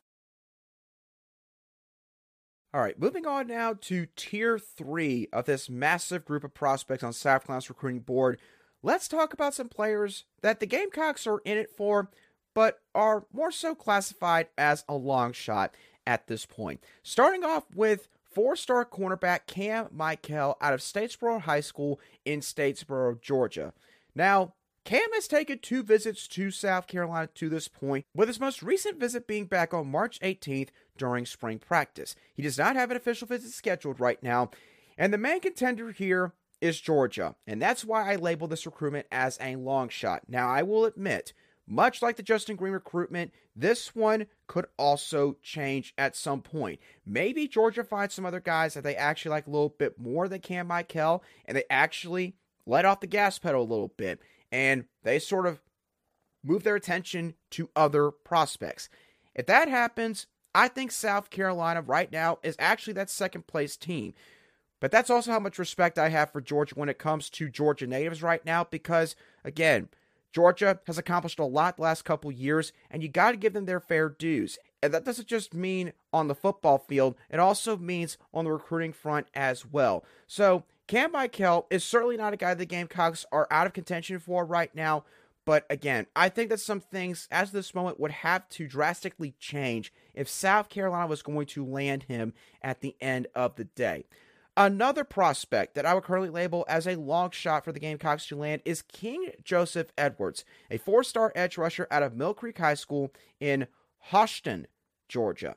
All 2.72 2.81
right, 2.81 2.98
moving 3.00 3.26
on 3.26 3.48
now 3.48 3.74
to 3.81 4.07
tier 4.14 4.57
three 4.57 5.26
of 5.33 5.46
this 5.46 5.68
massive 5.68 6.24
group 6.24 6.44
of 6.44 6.55
prospects 6.55 7.03
on 7.03 7.12
South 7.12 7.44
Carolina's 7.44 7.68
recruiting 7.68 8.00
board. 8.00 8.38
Let's 8.81 9.09
talk 9.09 9.33
about 9.33 9.55
some 9.55 9.68
players 9.68 10.24
that 10.42 10.61
the 10.61 10.66
Gamecocks 10.66 11.26
are 11.26 11.40
in 11.44 11.59
it 11.59 11.70
for, 11.76 12.11
but 12.55 12.79
are 12.94 13.26
more 13.33 13.50
so 13.50 13.74
classified 13.74 14.48
as 14.57 14.85
a 14.88 14.94
long 14.94 15.33
shot 15.33 15.74
at 16.06 16.26
this 16.26 16.46
point. 16.46 16.82
Starting 17.02 17.44
off 17.44 17.64
with 17.74 18.08
four 18.22 18.56
star 18.56 18.84
cornerback 18.84 19.40
Kam 19.46 19.86
Mikell 19.86 20.56
out 20.60 20.72
of 20.72 20.80
Statesboro 20.80 21.42
High 21.42 21.60
School 21.60 22.00
in 22.24 22.40
Statesboro, 22.40 23.20
Georgia. 23.20 23.72
Now, 24.14 24.54
Cam 24.84 25.12
has 25.12 25.28
taken 25.28 25.58
two 25.58 25.82
visits 25.82 26.26
to 26.28 26.50
South 26.50 26.86
Carolina 26.86 27.28
to 27.34 27.48
this 27.48 27.68
point, 27.68 28.06
with 28.14 28.28
his 28.28 28.40
most 28.40 28.62
recent 28.62 28.98
visit 28.98 29.26
being 29.26 29.44
back 29.44 29.74
on 29.74 29.90
March 29.90 30.18
18th 30.20 30.70
during 30.96 31.26
spring 31.26 31.58
practice. 31.58 32.16
He 32.34 32.42
does 32.42 32.58
not 32.58 32.76
have 32.76 32.90
an 32.90 32.96
official 32.96 33.28
visit 33.28 33.52
scheduled 33.52 34.00
right 34.00 34.20
now, 34.22 34.50
and 34.96 35.12
the 35.12 35.18
main 35.18 35.40
contender 35.40 35.92
here 35.92 36.32
is 36.60 36.80
Georgia, 36.80 37.36
and 37.46 37.60
that's 37.60 37.84
why 37.84 38.10
I 38.10 38.16
label 38.16 38.48
this 38.48 38.66
recruitment 38.66 39.06
as 39.12 39.38
a 39.40 39.56
long 39.56 39.90
shot. 39.90 40.22
Now, 40.28 40.48
I 40.48 40.62
will 40.62 40.84
admit, 40.84 41.32
much 41.70 42.02
like 42.02 42.16
the 42.16 42.22
Justin 42.22 42.56
Greene 42.56 42.72
recruitment, 42.72 43.33
this 43.54 43.94
one 43.94 44.26
could 44.48 44.66
also 44.76 45.37
change 45.40 45.94
at 45.96 46.16
some 46.16 46.42
point. 46.42 46.80
Maybe 47.06 47.46
Georgia 47.46 47.85
finds 47.85 48.12
some 48.12 48.26
other 48.26 48.40
guys 48.40 48.74
that 48.74 48.83
they 48.83 48.96
actually 48.96 49.30
like 49.30 49.46
a 49.46 49.50
little 49.50 49.68
bit 49.78 49.98
more 49.98 50.28
than 50.28 50.40
Kam 50.40 50.68
Mikell, 50.68 51.22
and 51.46 51.56
they 51.56 51.64
actually 51.70 52.35
let 52.66 52.85
off 52.85 53.00
the 53.00 53.06
gas 53.06 53.38
pedal 53.38 53.62
a 53.62 53.62
little 53.62 53.92
bit, 53.96 54.20
and 54.50 54.85
they 55.04 55.20
sort 55.20 55.46
of 55.46 55.62
move 56.42 56.64
their 56.64 56.76
attention 56.76 57.35
to 57.50 57.70
other 57.76 58.11
prospects. 58.11 58.88
If 59.35 59.46
that 59.46 59.68
happens, 59.68 60.26
I 60.54 60.66
think 60.66 60.90
South 60.90 61.30
Carolina 61.30 61.83
right 61.83 62.11
now 62.11 62.38
is 62.42 62.56
actually 62.59 62.94
that 62.94 63.11
second 63.11 63.46
place 63.46 63.76
team. 63.76 64.14
But 64.80 64.90
that's 64.90 65.11
also 65.11 65.30
how 65.30 65.38
much 65.38 65.59
respect 65.59 65.98
I 65.98 66.09
have 66.09 66.33
for 66.33 66.40
Georgia 66.40 66.74
when 66.74 66.88
it 66.88 66.98
comes 66.98 67.30
to 67.30 67.48
Georgia 67.48 67.87
natives 67.87 68.22
right 68.22 68.44
now 68.44 68.64
because, 68.64 69.14
again, 69.44 69.88
Georgia 70.33 70.79
has 70.87 70.99
accomplished 70.99 71.38
a 71.38 71.45
lot 71.45 71.77
the 71.77 71.83
last 71.83 72.05
couple 72.05 72.31
years, 72.31 72.73
and 72.90 73.03
you 73.03 73.09
got 73.09 73.33
to 73.33 73.37
give 73.37 73.53
them 73.53 73.66
their 73.66 73.81
fair 73.81 74.09
dues. 74.09 74.59
And 74.83 74.95
that 74.95 75.05
doesn't 75.05 75.29
just 75.29 75.55
mean 75.55 75.93
on 76.12 76.29
the 76.29 76.35
football 76.35 76.79
field, 76.79 77.16
it 77.29 77.38
also 77.38 77.77
means 77.77 78.16
on 78.33 78.45
the 78.45 78.53
recruiting 78.53 78.93
front 78.93 79.27
as 79.35 79.66
well. 79.66 80.05
So, 80.27 80.64
Kam 80.87 81.12
Mikell 81.12 81.66
is 81.71 81.85
certainly 81.85 82.16
not 82.16 82.33
a 82.33 82.37
guy 82.37 82.53
the 82.55 82.64
Gamecocks 82.66 83.25
are 83.31 83.47
out 83.49 83.66
of 83.66 83.73
contention 83.73 84.19
for 84.19 84.45
right 84.45 84.75
now. 84.75 85.05
But 85.45 85.64
again, 85.71 86.07
I 86.14 86.29
think 86.29 86.51
that 86.51 86.61
some 86.61 86.81
things, 86.81 87.29
as 87.31 87.49
of 87.49 87.53
this 87.53 87.75
moment, 87.75 88.01
would 88.01 88.11
have 88.11 88.49
to 88.51 88.66
drastically 88.66 89.35
change 89.38 89.93
if 90.14 90.29
South 90.29 90.69
Carolina 90.69 91.07
was 91.07 91.23
going 91.23 91.47
to 91.47 91.64
land 91.64 92.05
him 92.05 92.35
at 92.62 92.81
the 92.81 92.97
end 93.01 93.29
of 93.35 93.57
the 93.57 93.64
day. 93.64 94.05
Another 94.56 95.04
prospect 95.04 95.74
that 95.74 95.86
I 95.86 95.94
would 95.94 96.04
currently 96.04 96.28
label 96.28 96.64
as 96.68 96.86
a 96.86 96.96
long 96.96 97.30
shot 97.30 97.64
for 97.64 97.72
the 97.72 97.80
Gamecocks 97.80 98.26
to 98.26 98.36
land 98.36 98.62
is 98.64 98.82
King 98.82 99.30
Joseph 99.44 99.92
Edwards, 99.96 100.44
a 100.70 100.76
four 100.76 101.04
star 101.04 101.32
edge 101.34 101.56
rusher 101.56 101.86
out 101.90 102.02
of 102.02 102.16
Mill 102.16 102.34
Creek 102.34 102.58
High 102.58 102.74
School 102.74 103.12
in 103.38 103.68
Hoschton, 104.10 104.66
Georgia. 105.08 105.56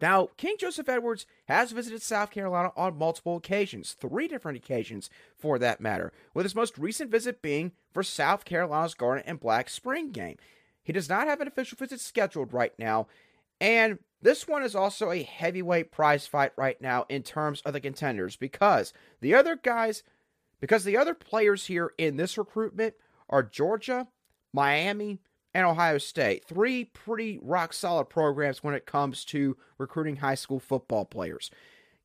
Now, 0.00 0.28
KingJoseph 0.38 0.88
Edwards 0.88 1.26
has 1.44 1.72
visited 1.72 2.00
South 2.00 2.30
Carolina 2.30 2.72
on 2.74 2.96
multiple 2.96 3.36
occasions, 3.36 3.92
three 3.92 4.28
different 4.28 4.56
occasions 4.56 5.10
for 5.36 5.58
that 5.58 5.80
matter, 5.80 6.12
with 6.32 6.46
his 6.46 6.54
most 6.54 6.78
recent 6.78 7.10
visit 7.10 7.42
being 7.42 7.72
for 7.92 8.02
South 8.02 8.46
Carolina's 8.46 8.94
Garnet 8.94 9.26
and 9.26 9.38
Black 9.38 9.68
Spring 9.68 10.10
game. 10.10 10.36
He 10.82 10.92
does 10.92 11.08
not 11.08 11.26
have 11.26 11.42
an 11.42 11.48
official 11.48 11.76
visit 11.76 12.00
scheduled 12.00 12.54
right 12.54 12.72
now, 12.78 13.08
and 13.60 13.98
this 14.22 14.46
one 14.46 14.62
is 14.62 14.74
also 14.74 15.10
a 15.10 15.22
heavyweight 15.22 15.90
prize 15.90 16.26
fight 16.26 16.52
right 16.56 16.80
now 16.80 17.06
in 17.08 17.22
terms 17.22 17.62
of 17.64 17.72
the 17.72 17.80
contenders 17.80 18.36
because 18.36 18.92
the 19.20 19.34
other 19.34 19.56
guys, 19.56 20.02
because 20.60 20.84
the 20.84 20.96
other 20.96 21.14
players 21.14 21.66
here 21.66 21.92
in 21.96 22.16
this 22.16 22.36
recruitment 22.36 22.94
are 23.28 23.42
Georgia, 23.42 24.08
Miami, 24.52 25.20
and 25.54 25.66
Ohio 25.66 25.98
State. 25.98 26.44
Three 26.44 26.84
pretty 26.84 27.38
rock 27.42 27.72
solid 27.72 28.06
programs 28.06 28.62
when 28.62 28.74
it 28.74 28.86
comes 28.86 29.24
to 29.26 29.56
recruiting 29.78 30.16
high 30.16 30.34
school 30.34 30.60
football 30.60 31.04
players. 31.04 31.50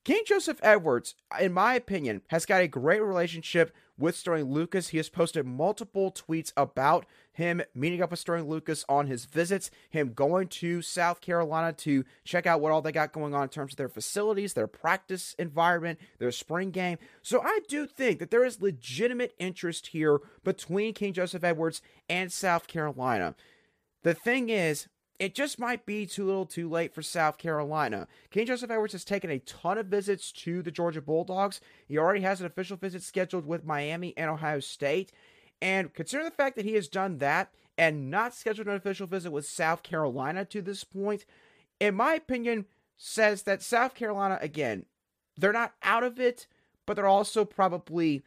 KingJoseph 0.05 0.59
Edwards, 0.61 1.15
in 1.39 1.51
my 1.51 1.73
opinion, 1.73 2.21
has 2.27 2.45
got 2.45 2.61
a 2.61 2.67
great 2.67 3.01
relationship 3.01 3.75
with 3.97 4.15
Sterling 4.15 4.51
Lucas. 4.51 4.89
He 4.89 4.97
has 4.97 5.09
posted 5.09 5.45
multiple 5.45 6.11
tweets 6.11 6.51
about 6.57 7.05
him 7.33 7.61
meeting 7.73 8.01
up 8.01 8.11
with 8.11 8.19
Sterling 8.19 8.49
Lucas 8.49 8.85
on 8.87 9.07
his 9.07 9.25
visits, 9.25 9.71
him 9.89 10.13
going 10.13 10.47
to 10.47 10.81
South 10.81 11.21
Carolina 11.21 11.73
to 11.73 12.03
check 12.23 12.45
out 12.45 12.61
what 12.61 12.71
all 12.71 12.81
they 12.81 12.91
got 12.91 13.13
going 13.13 13.33
on 13.33 13.43
in 13.43 13.49
terms 13.49 13.73
of 13.73 13.77
their 13.77 13.89
facilities, 13.89 14.53
their 14.53 14.67
practice 14.67 15.35
environment, 15.37 15.99
their 16.19 16.31
spring 16.31 16.71
game. 16.71 16.97
So 17.21 17.41
I 17.41 17.59
do 17.67 17.85
think 17.85 18.19
that 18.19 18.31
there 18.31 18.45
is 18.45 18.61
legitimate 18.61 19.33
interest 19.39 19.87
here 19.87 20.19
between 20.43 20.93
KingJoseph 20.93 21.43
Edwards 21.43 21.81
and 22.09 22.31
South 22.31 22.67
Carolina. 22.67 23.35
The 24.03 24.13
thing 24.13 24.49
is, 24.49 24.87
it 25.19 25.33
just 25.33 25.59
might 25.59 25.85
be 25.85 26.05
too 26.05 26.25
little 26.25 26.45
too 26.45 26.69
late 26.69 26.93
for 26.93 27.01
South 27.01 27.37
Carolina. 27.37 28.07
KingJoseph 28.31 28.69
Edwards 28.69 28.93
has 28.93 29.05
taken 29.05 29.29
a 29.29 29.39
ton 29.39 29.77
of 29.77 29.87
visits 29.87 30.31
to 30.33 30.61
the 30.61 30.71
Georgia 30.71 31.01
Bulldogs. 31.01 31.61
He 31.87 31.97
already 31.97 32.21
has 32.21 32.41
an 32.41 32.47
official 32.47 32.77
visit 32.77 33.01
scheduled 33.01 33.45
with 33.45 33.65
Miami 33.65 34.13
and 34.17 34.29
Ohio 34.29 34.59
State. 34.59 35.11
And 35.61 35.93
considering 35.93 36.29
the 36.29 36.35
fact 36.35 36.57
that 36.57 36.65
he 36.65 36.73
has 36.73 36.87
done 36.87 37.19
that 37.19 37.51
and 37.77 38.09
not 38.11 38.33
scheduled 38.33 38.67
an 38.67 38.75
official 38.75 39.07
visit 39.07 39.31
with 39.31 39.45
South 39.45 39.83
Carolina 39.83 40.43
to 40.45 40.61
this 40.61 40.83
point, 40.83 41.25
in 41.79 41.95
my 41.95 42.13
opinion, 42.13 42.65
says 42.97 43.43
that 43.43 43.61
South 43.61 43.95
Carolina, 43.95 44.37
again, 44.41 44.85
they're 45.37 45.53
not 45.53 45.73
out 45.83 46.03
of 46.03 46.19
it, 46.19 46.47
but 46.85 46.95
they're 46.95 47.07
also 47.07 47.45
probably 47.45 48.23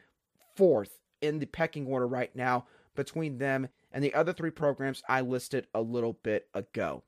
fourth 0.56 0.98
in 1.20 1.38
the 1.38 1.46
pecking 1.46 1.86
order 1.86 2.06
right 2.06 2.34
now 2.34 2.66
between 2.94 3.38
them 3.38 3.68
and 3.98 4.04
the 4.04 4.14
other 4.14 4.32
three 4.32 4.52
programs 4.52 5.02
I 5.08 5.22
listed 5.22 5.66
a 5.74 5.80
little 5.80 6.12
bit 6.12 6.46
ago. 6.54 7.02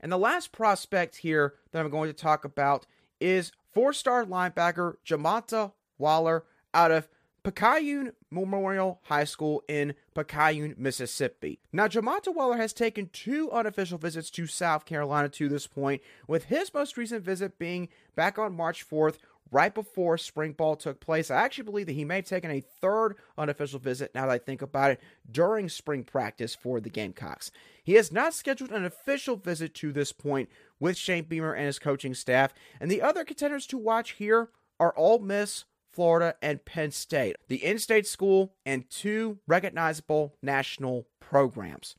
And 0.00 0.10
the 0.10 0.18
last 0.18 0.50
prospect 0.50 1.18
here 1.18 1.54
that 1.70 1.84
I'm 1.84 1.88
going 1.88 2.08
to 2.08 2.12
talk 2.12 2.44
about 2.44 2.84
is 3.20 3.52
four 3.72 3.92
star 3.92 4.24
linebacker 4.24 4.94
Jamonta 5.06 5.70
Waller 5.98 6.46
out 6.74 6.90
of 6.90 7.08
Picayune 7.44 8.10
Memorial 8.32 8.98
High 9.04 9.22
School 9.22 9.62
in 9.68 9.94
Picayune, 10.16 10.74
Mississippi. 10.76 11.60
Now, 11.72 11.86
Jamonta 11.86 12.34
Waller 12.34 12.56
has 12.56 12.72
taken 12.72 13.08
two 13.12 13.52
unofficial 13.52 13.98
visits 13.98 14.30
to 14.30 14.48
South 14.48 14.84
Carolina 14.84 15.28
to 15.28 15.48
this 15.48 15.68
point, 15.68 16.02
with 16.26 16.46
his 16.46 16.74
most 16.74 16.96
recent 16.96 17.24
visit 17.24 17.56
being 17.56 17.88
back 18.16 18.36
on 18.36 18.56
March 18.56 18.84
4th 18.84 19.18
right 19.50 19.74
before 19.74 20.16
spring 20.18 20.52
ball 20.52 20.76
took 20.76 21.00
place. 21.00 21.30
I 21.30 21.42
actually 21.42 21.64
believe 21.64 21.86
that 21.86 21.92
he 21.92 22.04
may 22.04 22.16
have 22.16 22.24
taken 22.24 22.50
a 22.50 22.64
third 22.80 23.16
unofficial 23.36 23.78
visit, 23.78 24.14
now 24.14 24.26
that 24.26 24.32
I 24.32 24.38
think 24.38 24.62
about 24.62 24.92
it, 24.92 25.00
during 25.30 25.68
spring 25.68 26.04
practice 26.04 26.54
for 26.54 26.80
the 26.80 26.90
Gamecocks. 26.90 27.50
He 27.82 27.94
has 27.94 28.12
not 28.12 28.34
scheduled 28.34 28.70
an 28.70 28.84
official 28.84 29.36
visit 29.36 29.74
to 29.76 29.92
this 29.92 30.12
point 30.12 30.48
with 30.78 30.96
Shane 30.96 31.24
Beamer 31.24 31.52
and 31.52 31.66
his 31.66 31.78
coaching 31.78 32.14
staff, 32.14 32.54
and 32.80 32.90
the 32.90 33.02
other 33.02 33.24
contenders 33.24 33.66
to 33.68 33.78
watch 33.78 34.12
here 34.12 34.50
are 34.78 34.96
Ole 34.96 35.18
Miss, 35.18 35.64
Florida, 35.92 36.36
and 36.40 36.64
Penn 36.64 36.92
State, 36.92 37.36
the 37.48 37.64
in 37.64 37.78
state 37.78 38.06
school, 38.06 38.54
and 38.64 38.88
two 38.88 39.38
recognizable 39.46 40.36
national 40.42 41.06
programs. 41.20 41.96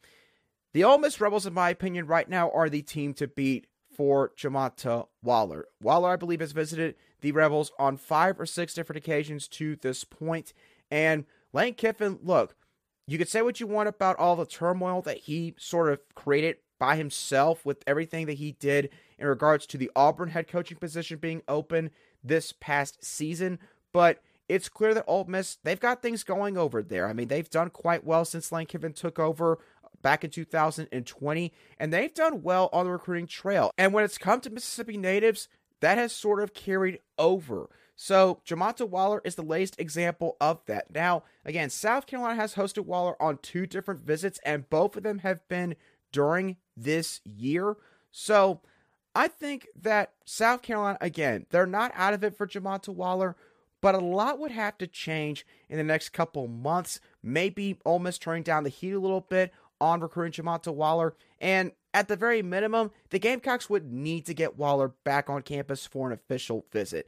The 0.74 0.86
Ole 0.86 1.00
Miss 1.00 1.20
Rebels, 1.20 1.46
in 1.46 1.54
my 1.54 1.70
opinion, 1.70 2.08
right 2.08 2.30
now 2.30 2.50
are 2.52 2.70
the 2.70 2.82
team 2.82 3.14
to 3.16 3.28
beat 3.28 3.68
for 3.94 4.32
Jamonta 4.38 5.08
Waller. 5.22 5.66
Waller, 5.82 6.12
I 6.12 6.16
believe, 6.16 6.40
has 6.40 6.54
visited 6.54 6.96
the 7.22 7.32
Rebels 7.32 7.72
on 7.80 7.98
five 7.98 8.40
or 8.40 8.46
six 8.46 8.74
different 8.74 8.98
occasions 8.98 9.48
to 9.50 9.76
this 9.78 10.04
point. 10.04 10.54
And 10.90 11.26
Lane 11.54 11.74
Kiffin, 11.74 12.20
look, 12.22 12.56
you 13.08 13.18
could 13.18 13.30
say 13.30 13.42
what 13.42 13.60
you 13.60 13.68
want 13.68 13.90
about 13.90 14.18
all 14.18 14.36
the 14.36 14.46
turmoil 14.46 15.02
that 15.04 15.18
he 15.18 15.56
sort 15.58 15.92
of 15.92 16.00
created 16.16 16.58
by 16.80 16.96
himself 16.96 17.66
with 17.66 17.84
everything 17.86 18.26
that 18.26 18.34
he 18.34 18.54
did 18.54 18.90
in 19.20 19.28
regards 19.28 19.68
to 19.68 19.78
the 19.78 19.92
Auburn 19.96 20.30
head 20.30 20.48
coaching 20.48 20.78
position 20.78 21.20
being 21.20 21.44
open 21.48 21.92
this 22.24 22.54
past 22.60 23.04
season, 23.04 23.60
but 23.94 24.22
it's 24.50 24.68
clear 24.68 24.94
that 24.94 25.06
Ole 25.08 25.26
Miss 25.26 25.58
they've 25.64 25.80
got 25.80 26.02
things 26.02 26.24
going 26.24 26.58
over 26.58 26.82
there. 26.82 27.08
I 27.08 27.14
mean, 27.14 27.28
they've 27.28 27.50
done 27.50 27.70
quite 27.70 28.04
well 28.04 28.26
since 28.26 28.52
Lane 28.52 28.66
Kiffin 28.66 28.94
took 28.94 29.20
over 29.20 29.60
back 30.02 30.24
in 30.24 30.32
2020, 30.32 31.54
and 31.80 31.94
they've 31.94 32.14
done 32.14 32.42
well 32.42 32.70
on 32.74 32.86
the 32.86 32.92
recruiting 32.92 33.28
trail. 33.28 33.72
And 33.78 33.94
when 33.94 34.04
it's 34.04 34.18
come 34.18 34.42
to 34.42 34.50
Mississippi 34.50 34.98
natives, 34.98 35.48
that 35.82 35.98
has 35.98 36.14
sort 36.14 36.42
of 36.42 36.54
carried 36.54 37.00
over. 37.18 37.70
So 37.96 38.40
Jamonta 38.48 38.88
Waller 38.88 39.22
is 39.24 39.36
the 39.36 39.44
latest 39.44 39.80
example 39.80 40.38
of 40.42 40.66
that. 40.66 40.92
Now, 40.94 41.24
again, 41.46 41.70
South 41.70 42.08
Carolina 42.08 42.36
has 42.36 42.56
hosted 42.56 42.86
Waller 42.86 43.22
on 43.22 43.38
two 43.38 43.68
different 43.68 44.00
visits, 44.00 44.40
and 44.44 44.70
both 44.70 44.96
of 44.96 45.04
them 45.04 45.20
have 45.20 45.48
been 45.48 45.76
during 46.12 46.58
this 46.76 47.22
year. 47.26 47.76
So 48.10 48.62
I 49.14 49.28
think 49.28 49.68
that 49.80 50.14
South 50.26 50.62
Carolina, 50.62 50.98
again, 51.02 51.46
they're 51.50 51.68
not 51.68 51.92
out 51.96 52.14
of 52.14 52.24
it 52.24 52.36
for 52.36 52.48
Jamonta 52.48 52.90
Waller, 52.90 53.36
but 53.82 53.96
a 53.96 54.00
lot 54.00 54.40
would 54.40 54.52
have 54.52 54.78
to 54.80 54.88
change 54.88 55.46
in 55.70 55.78
the 55.78 55.84
next 55.84 56.10
couple 56.10 56.48
months. 56.48 57.00
Maybe 57.22 57.78
Ole 57.86 58.00
Miss 58.00 58.18
turning 58.18 58.44
down 58.44 58.64
the 58.64 58.70
heat 58.70 58.94
a 58.94 59.00
little 59.00 59.22
bit 59.22 59.52
on 59.80 60.00
recruiting 60.00 60.44
Jamonta 60.44 60.74
Waller. 60.74 61.16
And 61.40 61.72
at 61.94 62.08
the 62.08 62.16
very 62.16 62.42
minimum, 62.42 62.92
the 63.10 63.20
Gamecocks 63.20 63.70
would 63.70 63.92
need 63.92 64.26
to 64.26 64.34
get 64.34 64.58
Waller 64.58 64.90
back 65.04 65.30
on 65.30 65.42
campus 65.42 65.86
for 65.86 66.08
an 66.08 66.14
official 66.14 66.66
visit. 66.72 67.08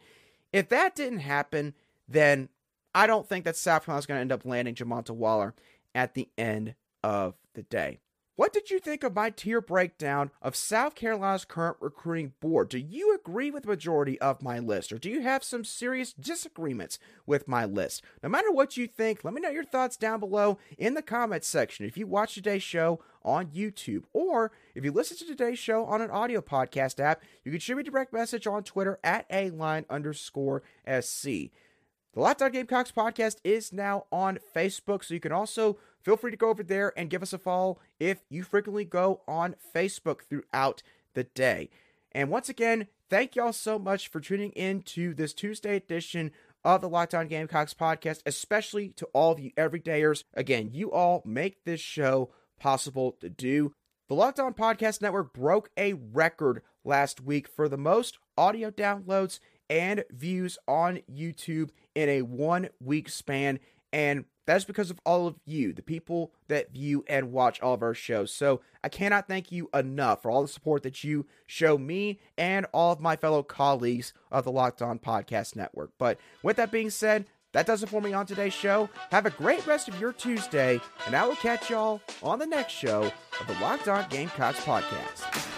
If 0.52 0.69
that 0.69 0.96
didn't 0.96 1.19
happen, 1.19 1.74
then 2.08 2.50
I 2.93 3.08
don't 3.08 3.28
think 3.28 3.46
that 3.46 3.56
South 3.56 3.89
is 3.89 4.06
going 4.06 4.17
to 4.17 4.22
end 4.22 4.32
up 4.32 4.46
landing 4.46 4.76
Jamonta 4.76 5.12
Waller 5.12 5.54
at 5.96 6.13
the 6.13 6.30
end 6.38 6.76
of 7.04 7.36
the 7.54 7.63
day. 7.63 8.00
What 8.36 8.52
did 8.52 8.72
you 8.72 8.80
think 8.80 9.04
of 9.04 9.13
my 9.13 9.30
tier 9.30 9.62
breakdown 9.62 10.32
of 10.41 10.56
South 10.56 10.96
Carolina's 10.96 11.46
current 11.46 11.78
recruiting 11.80 12.34
board? 12.39 12.67
Do 12.67 12.80
you 12.80 13.13
agree 13.13 13.52
with 13.52 13.62
the 13.62 13.69
majority 13.69 14.19
of 14.19 14.41
my 14.41 14.58
list, 14.58 14.91
or 14.91 14.98
do 14.98 15.08
you 15.08 15.22
have 15.22 15.43
some 15.43 15.63
serious 15.63 16.13
disagreements 16.13 16.98
with 17.28 17.48
my 17.48 17.63
list? 17.63 18.02
No 18.24 18.30
matter 18.30 18.52
what 18.52 18.76
you 18.76 18.88
think, 18.88 19.24
let 19.24 19.36
me 19.36 19.41
know 19.41 19.52
your 19.52 19.63
thoughts 19.63 19.98
down 19.98 20.19
below 20.19 20.58
in 20.80 20.96
the 20.96 21.04
comments 21.04 21.48
section. 21.48 21.86
If 21.86 21.96
you 21.96 22.08
watch 22.08 22.34
today's 22.34 22.63
show 22.63 23.02
on 23.24 23.52
YouTube, 23.52 24.06
or 24.13 24.52
if 24.74 24.84
you 24.84 24.91
listen 24.91 25.15
to 25.17 25.26
today's 25.28 25.60
show 25.60 25.86
on 25.86 26.02
an 26.02 26.10
audio 26.10 26.41
podcast 26.41 27.00
app, 27.00 27.22
you 27.46 27.52
can 27.52 27.60
shoot 27.60 27.76
me 27.76 27.82
a 27.82 27.84
direct 27.84 28.13
message 28.13 28.48
on 28.48 28.63
Twitter 28.63 28.98
at 29.04 29.28
a 29.30 29.52
line 29.52 29.86
underscore 29.91 30.63
SC. 30.88 31.52
The 32.13 32.19
Locked 32.19 32.41
On 32.43 32.52
Gamecocks 32.52 32.91
podcast 32.91 33.38
is 33.43 33.74
now 33.74 34.06
on 34.12 34.39
Facebook, 34.56 35.04
so 35.04 35.15
you 35.15 35.19
can 35.19 35.32
also 35.32 35.78
feel 36.04 36.18
free 36.18 36.32
to 36.32 36.38
go 36.38 36.50
over 36.50 36.63
there 36.63 36.94
and 36.98 37.10
give 37.10 37.24
us 37.24 37.34
a 37.34 37.38
follow 37.38 37.80
if 38.00 38.24
you 38.30 38.44
frequently 38.44 38.86
go 38.86 39.22
on 39.28 39.56
Facebook 39.76 40.22
throughout 40.30 40.84
the 41.13 41.24
day. 41.24 41.70
And 42.12 42.30
once 42.30 42.50
again, 42.50 42.88
thank 43.10 43.36
y'all 43.36 43.54
so 43.54 43.80
much 43.80 44.08
for 44.08 44.20
tuning 44.20 44.52
in 44.52 44.82
to 44.84 45.13
this 45.13 45.34
Tuesday 45.34 45.76
edition 45.76 46.32
of 46.63 46.82
the 46.82 46.89
Locked 46.89 47.13
On 47.13 47.28
Gamecocks 47.28 47.74
podcast, 47.74 48.22
especially 48.26 48.89
to 48.89 49.06
all 49.13 49.32
of 49.32 49.39
you 49.39 49.52
everydayers. 49.58 50.24
Again, 50.34 50.70
you 50.72 50.92
all 50.92 51.22
make 51.26 51.63
this 51.66 51.82
show 51.82 52.32
possible 52.60 53.18
to 53.20 53.30
do. 53.30 53.74
The 54.10 54.16
Locked 54.16 54.39
On 54.39 54.54
Podcast 54.54 55.02
Network 55.02 55.34
broke 55.34 55.70
a 55.78 55.94
record 55.94 56.62
last 56.84 57.22
week 57.22 57.48
for 57.48 57.68
the 57.68 57.78
most 57.78 58.20
audio 58.38 58.70
downloads 58.70 59.39
and 59.70 60.04
views 60.12 60.58
on 60.68 61.00
YouTube 61.12 61.70
in 61.96 62.10
a 62.10 62.22
one 62.22 62.70
week 62.80 63.10
span. 63.10 63.60
And 63.92 64.26
that's 64.46 64.66
because 64.66 64.90
of 64.90 65.00
all 65.06 65.28
of 65.28 65.36
you, 65.46 65.74
the 65.74 65.82
people 65.82 66.34
that 66.48 66.72
view 66.72 67.04
and 67.08 67.32
watch 67.32 67.62
all 67.62 67.74
of 67.74 67.82
our 67.82 67.94
shows. 67.94 68.34
So 68.34 68.62
I 68.84 68.90
cannot 68.90 69.28
thank 69.28 69.52
you 69.52 69.70
enough 69.74 70.22
for 70.22 70.32
all 70.32 70.42
the 70.42 70.48
support 70.48 70.84
that 70.84 71.04
you 71.04 71.26
show 71.46 71.78
me 71.78 72.20
and 72.38 72.66
all 72.74 72.92
of 72.92 73.00
my 73.00 73.16
fellow 73.16 73.44
colleagues 73.44 74.14
of 74.32 74.44
the 74.44 74.52
Locked 74.52 74.82
On 74.82 75.00
Podcast 75.00 75.56
Network. 75.56 75.92
But 75.98 76.20
with 76.42 76.58
that 76.58 76.72
being 76.72 76.90
said, 76.90 77.26
that 77.54 77.68
does 77.68 77.84
it 77.84 77.90
for 77.90 78.02
me 78.02 78.14
on 78.14 78.26
today's 78.26 78.54
show. 78.54 78.90
Have 79.12 79.28
a 79.28 79.30
great 79.30 79.66
rest 79.68 79.88
of 79.88 80.00
your 80.00 80.12
Tuesday, 80.12 80.82
and 81.06 81.16
I 81.16 81.26
will 81.26 81.36
catch 81.36 81.70
y'all 81.70 82.02
on 82.24 82.40
the 82.40 82.48
next 82.48 82.74
show 82.74 83.12
of 83.40 83.48
the 83.48 83.54
Locked 83.62 83.88
On 83.88 84.06
Gamecocks 84.10 84.60
podcast. 84.62 85.53